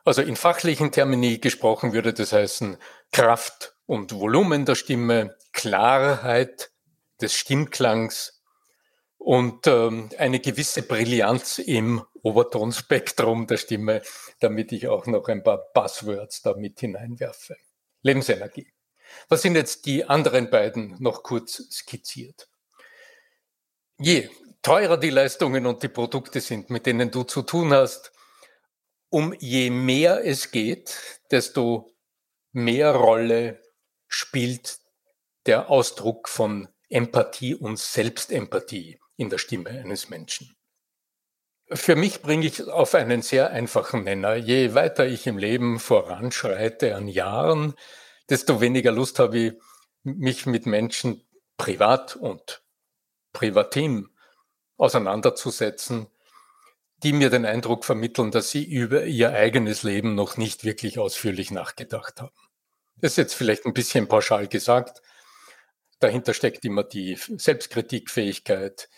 Also 0.04 0.22
in 0.22 0.36
fachlichen 0.36 0.90
Termini 0.90 1.38
gesprochen 1.38 1.92
würde 1.92 2.12
das 2.12 2.32
heißen 2.32 2.76
Kraft 3.12 3.76
und 3.86 4.12
Volumen 4.12 4.64
der 4.64 4.74
Stimme, 4.74 5.36
Klarheit 5.52 6.72
des 7.20 7.34
Stimmklangs, 7.34 8.42
und 9.22 9.68
ähm, 9.68 10.10
eine 10.18 10.40
gewisse 10.40 10.82
Brillanz 10.82 11.58
im 11.58 12.02
Obertonspektrum 12.22 13.46
der 13.46 13.56
Stimme, 13.56 14.02
damit 14.40 14.72
ich 14.72 14.88
auch 14.88 15.06
noch 15.06 15.28
ein 15.28 15.42
paar 15.42 15.58
Buzzwords 15.72 16.42
da 16.42 16.54
mit 16.54 16.80
hineinwerfe. 16.80 17.56
Lebensenergie. 18.02 18.66
Was 19.28 19.42
sind 19.42 19.54
jetzt 19.54 19.86
die 19.86 20.04
anderen 20.04 20.50
beiden 20.50 20.96
noch 20.98 21.22
kurz 21.22 21.62
skizziert? 21.70 22.48
Je 23.98 24.28
teurer 24.62 24.96
die 24.96 25.10
Leistungen 25.10 25.66
und 25.66 25.82
die 25.82 25.88
Produkte 25.88 26.40
sind, 26.40 26.70
mit 26.70 26.86
denen 26.86 27.10
du 27.10 27.22
zu 27.22 27.42
tun 27.42 27.72
hast, 27.72 28.12
um 29.12 29.34
je 29.38 29.70
mehr 29.70 30.24
es 30.24 30.50
geht, 30.50 31.20
desto 31.30 31.92
mehr 32.52 32.92
Rolle 32.92 33.62
spielt 34.08 34.78
der 35.46 35.68
Ausdruck 35.68 36.28
von 36.28 36.68
Empathie 36.88 37.54
und 37.54 37.78
Selbstempathie 37.78 38.98
in 39.16 39.28
der 39.28 39.38
Stimme 39.38 39.70
eines 39.70 40.08
Menschen. 40.08 40.56
Für 41.70 41.94
mich 41.94 42.22
bringe 42.22 42.46
ich 42.46 42.66
auf 42.68 42.94
einen 42.94 43.22
sehr 43.22 43.50
einfachen 43.50 44.04
Nenner. 44.04 44.34
Je 44.34 44.74
weiter 44.74 45.06
ich 45.06 45.26
im 45.26 45.36
Leben 45.36 45.78
voranschreite 45.78 46.96
an 46.96 47.06
Jahren, 47.06 47.74
desto 48.30 48.60
weniger 48.60 48.92
Lust 48.92 49.18
habe 49.18 49.38
ich, 49.38 49.52
mich 50.04 50.46
mit 50.46 50.66
Menschen 50.66 51.22
privat 51.58 52.16
und 52.16 52.62
privatim 53.32 54.10
auseinanderzusetzen, 54.78 56.08
die 57.02 57.12
mir 57.12 57.30
den 57.30 57.44
Eindruck 57.44 57.84
vermitteln, 57.84 58.30
dass 58.30 58.50
sie 58.50 58.64
über 58.64 59.04
ihr 59.04 59.32
eigenes 59.32 59.82
Leben 59.82 60.14
noch 60.14 60.36
nicht 60.36 60.64
wirklich 60.64 60.98
ausführlich 60.98 61.50
nachgedacht 61.50 62.20
haben. 62.20 62.34
Das 62.96 63.12
ist 63.12 63.16
jetzt 63.16 63.34
vielleicht 63.34 63.66
ein 63.66 63.74
bisschen 63.74 64.06
pauschal 64.08 64.46
gesagt. 64.46 65.02
Dahinter 65.98 66.34
steckt 66.34 66.64
immer 66.64 66.84
die 66.84 67.16
Selbstkritikfähigkeit, 67.16 68.88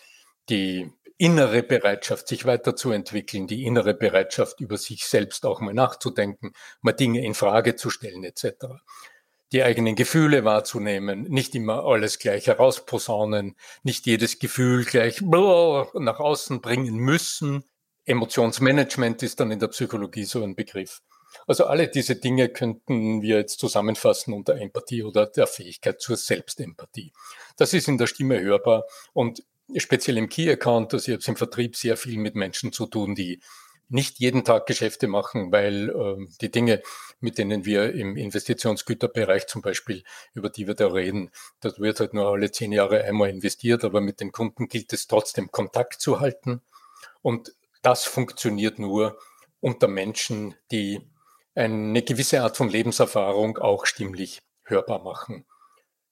die 0.49 0.91
innere 1.17 1.63
Bereitschaft, 1.63 2.27
sich 2.27 2.45
weiterzuentwickeln, 2.45 3.47
die 3.47 3.63
innere 3.63 3.93
Bereitschaft, 3.93 4.59
über 4.59 4.77
sich 4.77 5.05
selbst 5.05 5.45
auch 5.45 5.61
mal 5.61 5.73
nachzudenken, 5.73 6.53
mal 6.81 6.91
Dinge 6.91 7.23
in 7.23 7.33
Frage 7.33 7.75
zu 7.75 7.89
stellen, 7.89 8.23
etc. 8.23 8.65
Die 9.51 9.63
eigenen 9.63 9.95
Gefühle 9.95 10.43
wahrzunehmen, 10.43 11.23
nicht 11.23 11.55
immer 11.55 11.85
alles 11.85 12.19
gleich 12.19 12.47
herausposaunen, 12.47 13.55
nicht 13.83 14.05
jedes 14.05 14.39
Gefühl 14.39 14.83
gleich 14.83 15.21
nach 15.21 16.19
außen 16.19 16.61
bringen 16.61 16.95
müssen. 16.95 17.63
Emotionsmanagement 18.05 19.23
ist 19.23 19.39
dann 19.39 19.51
in 19.51 19.59
der 19.59 19.67
Psychologie 19.67 20.25
so 20.25 20.43
ein 20.43 20.55
Begriff. 20.55 21.01
Also 21.47 21.65
alle 21.65 21.87
diese 21.87 22.15
Dinge 22.15 22.49
könnten 22.49 23.21
wir 23.21 23.37
jetzt 23.37 23.59
zusammenfassen 23.59 24.33
unter 24.33 24.55
Empathie 24.55 25.03
oder 25.03 25.25
der 25.25 25.47
Fähigkeit 25.47 26.01
zur 26.01 26.17
Selbstempathie. 26.17 27.11
Das 27.57 27.73
ist 27.73 27.87
in 27.87 27.97
der 27.97 28.07
Stimme 28.07 28.39
hörbar 28.39 28.85
und 29.13 29.43
speziell 29.75 30.17
im 30.17 30.29
Key-Account, 30.29 30.93
also 30.93 31.11
ich 31.11 31.17
habe 31.17 31.31
im 31.31 31.35
Vertrieb 31.35 31.75
sehr 31.75 31.97
viel 31.97 32.17
mit 32.17 32.35
Menschen 32.35 32.71
zu 32.71 32.85
tun, 32.85 33.15
die 33.15 33.41
nicht 33.87 34.19
jeden 34.19 34.43
Tag 34.43 34.65
Geschäfte 34.65 35.07
machen, 35.07 35.51
weil 35.51 35.89
äh, 35.89 36.25
die 36.41 36.49
Dinge, 36.49 36.81
mit 37.19 37.37
denen 37.37 37.65
wir 37.65 37.93
im 37.93 38.17
Investitionsgüterbereich 38.17 39.45
zum 39.45 39.61
Beispiel, 39.61 40.03
über 40.33 40.49
die 40.49 40.65
wir 40.65 40.73
da 40.73 40.87
reden, 40.87 41.31
das 41.59 41.79
wird 41.79 41.99
halt 41.99 42.13
nur 42.13 42.27
alle 42.27 42.51
zehn 42.51 42.71
Jahre 42.71 43.03
einmal 43.03 43.29
investiert, 43.29 43.83
aber 43.83 44.01
mit 44.01 44.21
den 44.21 44.31
Kunden 44.31 44.67
gilt 44.67 44.91
es 44.93 45.07
trotzdem 45.07 45.51
Kontakt 45.51 46.01
zu 46.01 46.19
halten. 46.19 46.61
Und 47.21 47.53
das 47.85 48.05
funktioniert 48.05 48.79
nur 48.79 49.19
unter 49.59 49.87
Menschen, 49.87 50.55
die 50.71 51.07
eine 51.53 52.01
gewisse 52.01 52.41
Art 52.41 52.57
von 52.57 52.69
Lebenserfahrung 52.69 53.59
auch 53.59 53.85
stimmlich 53.85 54.41
hörbar 54.63 55.03
machen. 55.03 55.45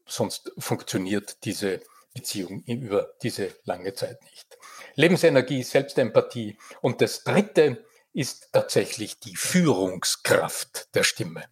Sonst 0.06 0.52
funktioniert 0.60 1.44
diese 1.46 1.82
Beziehung 2.14 2.64
über 2.68 3.14
diese 3.24 3.56
lange 3.64 3.94
Zeit 3.96 4.22
nicht. 4.24 4.58
Lebensenergie, 4.96 5.64
Selbstempathie. 5.64 6.58
Und 6.82 7.02
das 7.02 7.24
Dritte 7.24 7.84
ist 8.14 8.50
tatsächlich 8.52 9.20
die 9.20 9.36
Führungskraft 9.36 10.94
der 10.94 11.04
Stimme. 11.04 11.46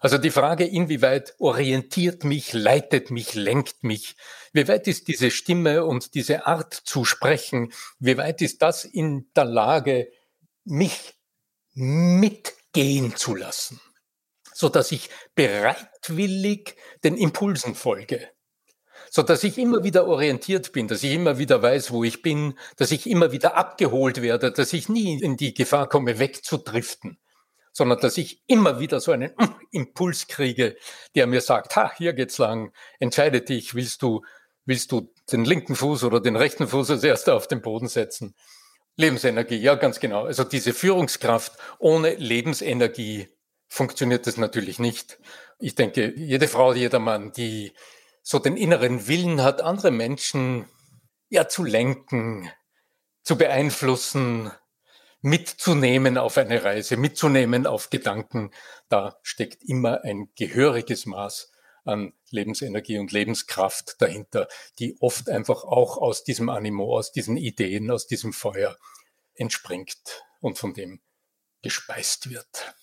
Also 0.00 0.18
die 0.18 0.30
Frage, 0.30 0.64
inwieweit 0.64 1.34
orientiert 1.38 2.24
mich, 2.24 2.52
leitet 2.52 3.10
mich, 3.10 3.34
lenkt 3.34 3.82
mich, 3.82 4.16
wie 4.52 4.68
weit 4.68 4.86
ist 4.86 5.08
diese 5.08 5.30
Stimme 5.30 5.84
und 5.84 6.14
diese 6.14 6.46
Art 6.46 6.74
zu 6.74 7.04
sprechen, 7.04 7.72
wie 7.98 8.16
weit 8.16 8.42
ist 8.42 8.62
das 8.62 8.84
in 8.84 9.30
der 9.34 9.44
Lage, 9.44 10.10
mich 10.64 11.14
mitgehen 11.74 13.16
zu 13.16 13.34
lassen, 13.34 13.80
so 14.52 14.68
dass 14.68 14.92
ich 14.92 15.10
bereitwillig 15.34 16.76
den 17.04 17.16
Impulsen 17.16 17.74
folge 17.74 18.28
so 19.10 19.22
dass 19.22 19.44
ich 19.44 19.58
immer 19.58 19.84
wieder 19.84 20.06
orientiert 20.06 20.72
bin, 20.72 20.88
dass 20.88 21.02
ich 21.02 21.12
immer 21.12 21.38
wieder 21.38 21.62
weiß, 21.62 21.90
wo 21.90 22.04
ich 22.04 22.22
bin, 22.22 22.58
dass 22.76 22.90
ich 22.90 23.08
immer 23.08 23.32
wieder 23.32 23.56
abgeholt 23.56 24.22
werde, 24.22 24.52
dass 24.52 24.72
ich 24.72 24.88
nie 24.88 25.20
in 25.20 25.36
die 25.36 25.54
Gefahr 25.54 25.88
komme, 25.88 26.18
wegzudriften, 26.18 27.18
sondern 27.78 28.00
dass 28.00 28.18
ich 28.18 28.42
immer 28.48 28.80
wieder 28.80 28.98
so 28.98 29.12
einen 29.12 29.32
Impuls 29.70 30.26
kriege, 30.26 30.76
der 31.14 31.28
mir 31.28 31.40
sagt, 31.40 31.76
ha, 31.76 31.92
hier 31.96 32.12
geht's 32.12 32.36
lang, 32.38 32.72
entscheide 32.98 33.40
dich, 33.40 33.76
willst 33.76 34.02
du, 34.02 34.22
willst 34.64 34.90
du 34.90 35.14
den 35.30 35.44
linken 35.44 35.76
Fuß 35.76 36.02
oder 36.02 36.20
den 36.20 36.34
rechten 36.34 36.66
Fuß 36.66 36.90
als 36.90 37.04
erster 37.04 37.36
auf 37.36 37.46
den 37.46 37.62
Boden 37.62 37.86
setzen? 37.86 38.34
Lebensenergie, 38.96 39.58
ja, 39.58 39.76
ganz 39.76 40.00
genau. 40.00 40.24
Also 40.24 40.42
diese 40.42 40.74
Führungskraft 40.74 41.52
ohne 41.78 42.16
Lebensenergie 42.16 43.28
funktioniert 43.68 44.26
das 44.26 44.38
natürlich 44.38 44.80
nicht. 44.80 45.20
Ich 45.60 45.76
denke, 45.76 46.12
jede 46.16 46.48
Frau, 46.48 46.72
jeder 46.72 46.98
Mann, 46.98 47.30
die 47.30 47.74
so 48.24 48.40
den 48.40 48.56
inneren 48.56 49.06
Willen 49.06 49.44
hat, 49.44 49.60
andere 49.62 49.92
Menschen 49.92 50.66
ja 51.28 51.46
zu 51.46 51.62
lenken, 51.62 52.50
zu 53.22 53.38
beeinflussen, 53.38 54.50
mitzunehmen 55.20 56.18
auf 56.18 56.38
eine 56.38 56.62
Reise, 56.64 56.96
mitzunehmen 56.96 57.66
auf 57.66 57.90
Gedanken. 57.90 58.50
Da 58.88 59.18
steckt 59.22 59.62
immer 59.64 60.04
ein 60.04 60.30
gehöriges 60.36 61.06
Maß 61.06 61.52
an 61.84 62.12
Lebensenergie 62.30 62.98
und 62.98 63.12
Lebenskraft 63.12 64.00
dahinter, 64.00 64.48
die 64.78 64.96
oft 65.00 65.28
einfach 65.28 65.64
auch 65.64 65.96
aus 65.96 66.22
diesem 66.22 66.48
Animo, 66.50 66.96
aus 66.96 67.12
diesen 67.12 67.36
Ideen, 67.36 67.90
aus 67.90 68.06
diesem 68.06 68.32
Feuer 68.32 68.76
entspringt 69.34 70.22
und 70.40 70.58
von 70.58 70.74
dem 70.74 71.00
gespeist 71.62 72.30
wird. 72.30 72.74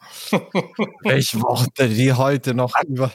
Welche 1.02 1.40
Worte, 1.40 1.88
die 1.88 2.12
heute 2.12 2.54
noch 2.54 2.72
über, 2.86 3.12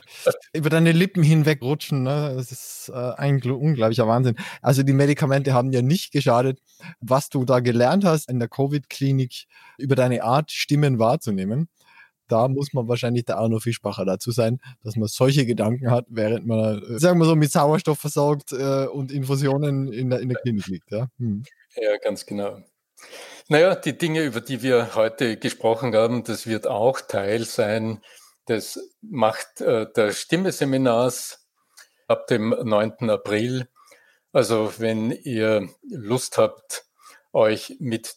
über 0.54 0.70
deine 0.70 0.92
Lippen 0.92 1.24
hinwegrutschen. 1.24 2.04
Ne? 2.04 2.34
Das 2.36 2.52
ist 2.52 2.92
äh, 2.94 3.14
ein 3.18 3.42
unglaublicher 3.42 4.08
Wahnsinn. 4.08 4.36
Also 4.62 4.84
die 4.84 4.94
Medikamente 4.94 5.54
haben 5.54 5.72
ja 5.72 5.82
nicht 5.82 6.12
geschadet. 6.12 6.60
Was 7.00 7.30
du 7.30 7.46
da 7.46 7.60
gelernt 7.60 8.06
hast 8.06 8.30
in 8.30 8.40
der 8.40 8.48
Covid-Klinik 8.48 9.46
über 9.78 9.96
deine 9.96 10.24
Art, 10.24 10.52
Stimmen 10.52 11.00
wahrzunehmen, 11.00 11.70
da 12.28 12.48
muss 12.48 12.74
man 12.74 12.88
wahrscheinlich 12.88 13.26
der 13.26 13.38
Arno 13.38 13.60
Fischbacher 13.60 14.06
dazu 14.06 14.32
sein, 14.32 14.60
dass 14.84 14.96
man 14.96 15.08
solche 15.08 15.46
Gedanken 15.46 15.92
hat, 15.92 16.06
während 16.10 16.48
man, 16.48 16.82
äh, 16.82 17.00
sagen 17.00 17.20
wir 17.20 17.26
so, 17.26 17.36
mit 17.36 17.52
Sauerstoff 17.52 18.00
versorgt 18.00 18.52
äh, 18.52 18.86
und 18.88 19.12
Infusionen 19.12 19.92
in 19.92 20.10
der, 20.10 20.20
in 20.22 20.30
der 20.30 20.40
Klinik 20.40 20.66
liegt. 20.68 20.92
Ja, 20.92 21.08
hm. 21.18 21.44
ja 21.76 21.98
ganz 21.98 22.26
genau. 22.26 22.60
Naja, 23.48 23.76
die 23.76 23.96
Dinge, 23.96 24.24
über 24.24 24.42
die 24.42 24.64
wir 24.64 24.96
heute 24.96 25.38
gesprochen 25.38 25.96
haben, 25.96 26.24
das 26.24 26.48
wird 26.48 26.66
auch 26.66 27.00
Teil 27.00 27.46
sein 27.46 28.02
des 28.48 28.92
Macht 29.02 29.62
äh, 29.62 29.86
der 29.96 30.14
Stimme-Seminars 30.14 31.48
ab 32.08 32.26
dem 32.26 32.50
9. 32.50 33.08
April. 33.12 33.70
Also 34.34 34.74
wenn 34.80 35.12
ihr 35.12 35.70
Lust 35.88 36.40
habt, 36.40 36.86
euch 37.34 37.76
mit 37.80 38.16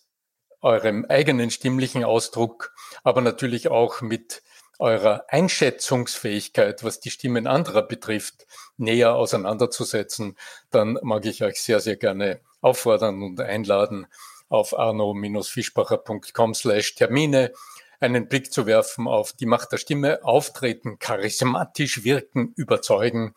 eurem 0.62 1.04
eigenen 1.04 1.50
stimmlichen 1.50 2.04
Ausdruck, 2.04 2.72
aber 3.04 3.20
natürlich 3.20 3.68
auch 3.68 4.00
mit 4.00 4.42
eurer 4.78 5.26
Einschätzungsfähigkeit, 5.28 6.84
was 6.84 7.00
die 7.00 7.10
Stimmen 7.10 7.46
anderer 7.46 7.82
betrifft, 7.82 8.46
näher 8.78 9.14
auseinanderzusetzen, 9.14 10.38
dann 10.70 10.98
mag 11.02 11.26
ich 11.26 11.42
euch 11.42 11.60
sehr, 11.60 11.80
sehr 11.80 11.96
gerne 11.96 12.40
auffordern 12.62 13.22
und 13.22 13.40
einladen, 13.40 14.06
auf 14.48 14.78
arno-fischbacher.com 14.78 16.54
slash 16.54 16.94
Termine 16.94 17.52
einen 18.00 18.28
Blick 18.28 18.52
zu 18.52 18.66
werfen 18.66 19.06
auf 19.06 19.32
die 19.32 19.46
Macht 19.46 19.72
der 19.72 19.78
Stimme, 19.78 20.24
auftreten, 20.24 20.98
charismatisch 20.98 22.04
wirken, 22.04 22.52
überzeugen, 22.56 23.34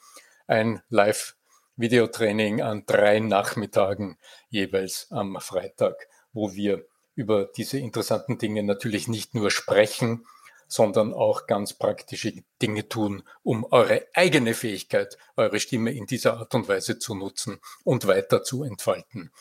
ein 0.47 0.82
Live-Videotraining 0.89 2.62
an 2.62 2.84
drei 2.86 3.19
Nachmittagen 3.19 4.17
jeweils 4.50 5.08
am 5.10 5.39
Freitag, 5.39 6.08
wo 6.34 6.54
wir 6.54 6.86
über 7.15 7.45
diese 7.45 7.80
interessanten 7.80 8.38
Dinge 8.38 8.63
natürlich 8.63 9.08
nicht 9.08 9.34
nur 9.34 9.52
sprechen, 9.52 10.26
sondern 10.67 11.13
auch 11.13 11.47
ganz 11.47 11.74
praktische 11.74 12.34
Dinge 12.62 12.88
tun, 12.88 13.24
um 13.43 13.65
eure 13.71 14.08
eigene 14.13 14.54
Fähigkeit, 14.54 15.17
eure 15.36 15.60
Stimme 15.60 15.91
in 15.91 16.06
dieser 16.06 16.38
Art 16.38 16.56
und 16.56 16.69
Weise 16.69 16.97
zu 16.97 17.13
nutzen 17.13 17.60
und 17.84 18.08
weiter 18.08 18.43
zu 18.43 18.63
entfalten 18.63 19.32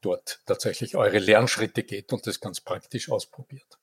dort 0.00 0.40
tatsächlich 0.46 0.96
eure 0.96 1.18
Lernschritte 1.18 1.82
geht 1.82 2.12
und 2.12 2.26
das 2.26 2.40
ganz 2.40 2.60
praktisch 2.60 3.10
ausprobiert. 3.10 3.78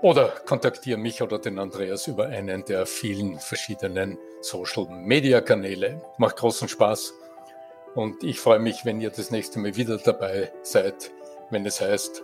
oder 0.02 0.28
kontaktiere 0.46 0.98
mich 0.98 1.22
oder 1.22 1.38
den 1.38 1.58
Andreas 1.58 2.06
über 2.06 2.26
einen 2.26 2.62
der 2.64 2.84
vielen 2.86 3.38
verschiedenen 3.38 4.18
Social 4.40 4.86
Media 4.88 5.40
Kanäle. 5.40 6.02
Macht 6.18 6.36
großen 6.36 6.68
Spaß 6.68 7.14
und 7.94 8.22
ich 8.22 8.38
freue 8.40 8.58
mich, 8.58 8.84
wenn 8.84 9.00
ihr 9.00 9.08
das 9.10 9.30
nächste 9.30 9.60
Mal 9.60 9.76
wieder 9.76 9.96
dabei 9.98 10.52
seid, 10.62 11.10
wenn 11.50 11.64
es 11.64 11.80
heißt, 11.80 12.22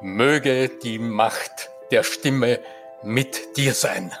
möge 0.00 0.68
die 0.68 0.98
Macht 0.98 1.70
der 1.90 2.02
Stimme 2.02 2.60
mit 3.02 3.56
dir 3.56 3.72
sein. 3.74 4.12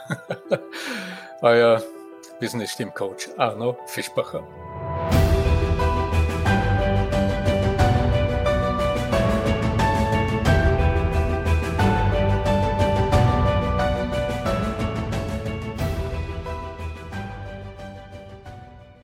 Euer 1.42 1.82
Business 2.40 2.72
Stimmcoach 2.72 3.28
Arno 3.36 3.76
Fischbacher. 3.86 4.61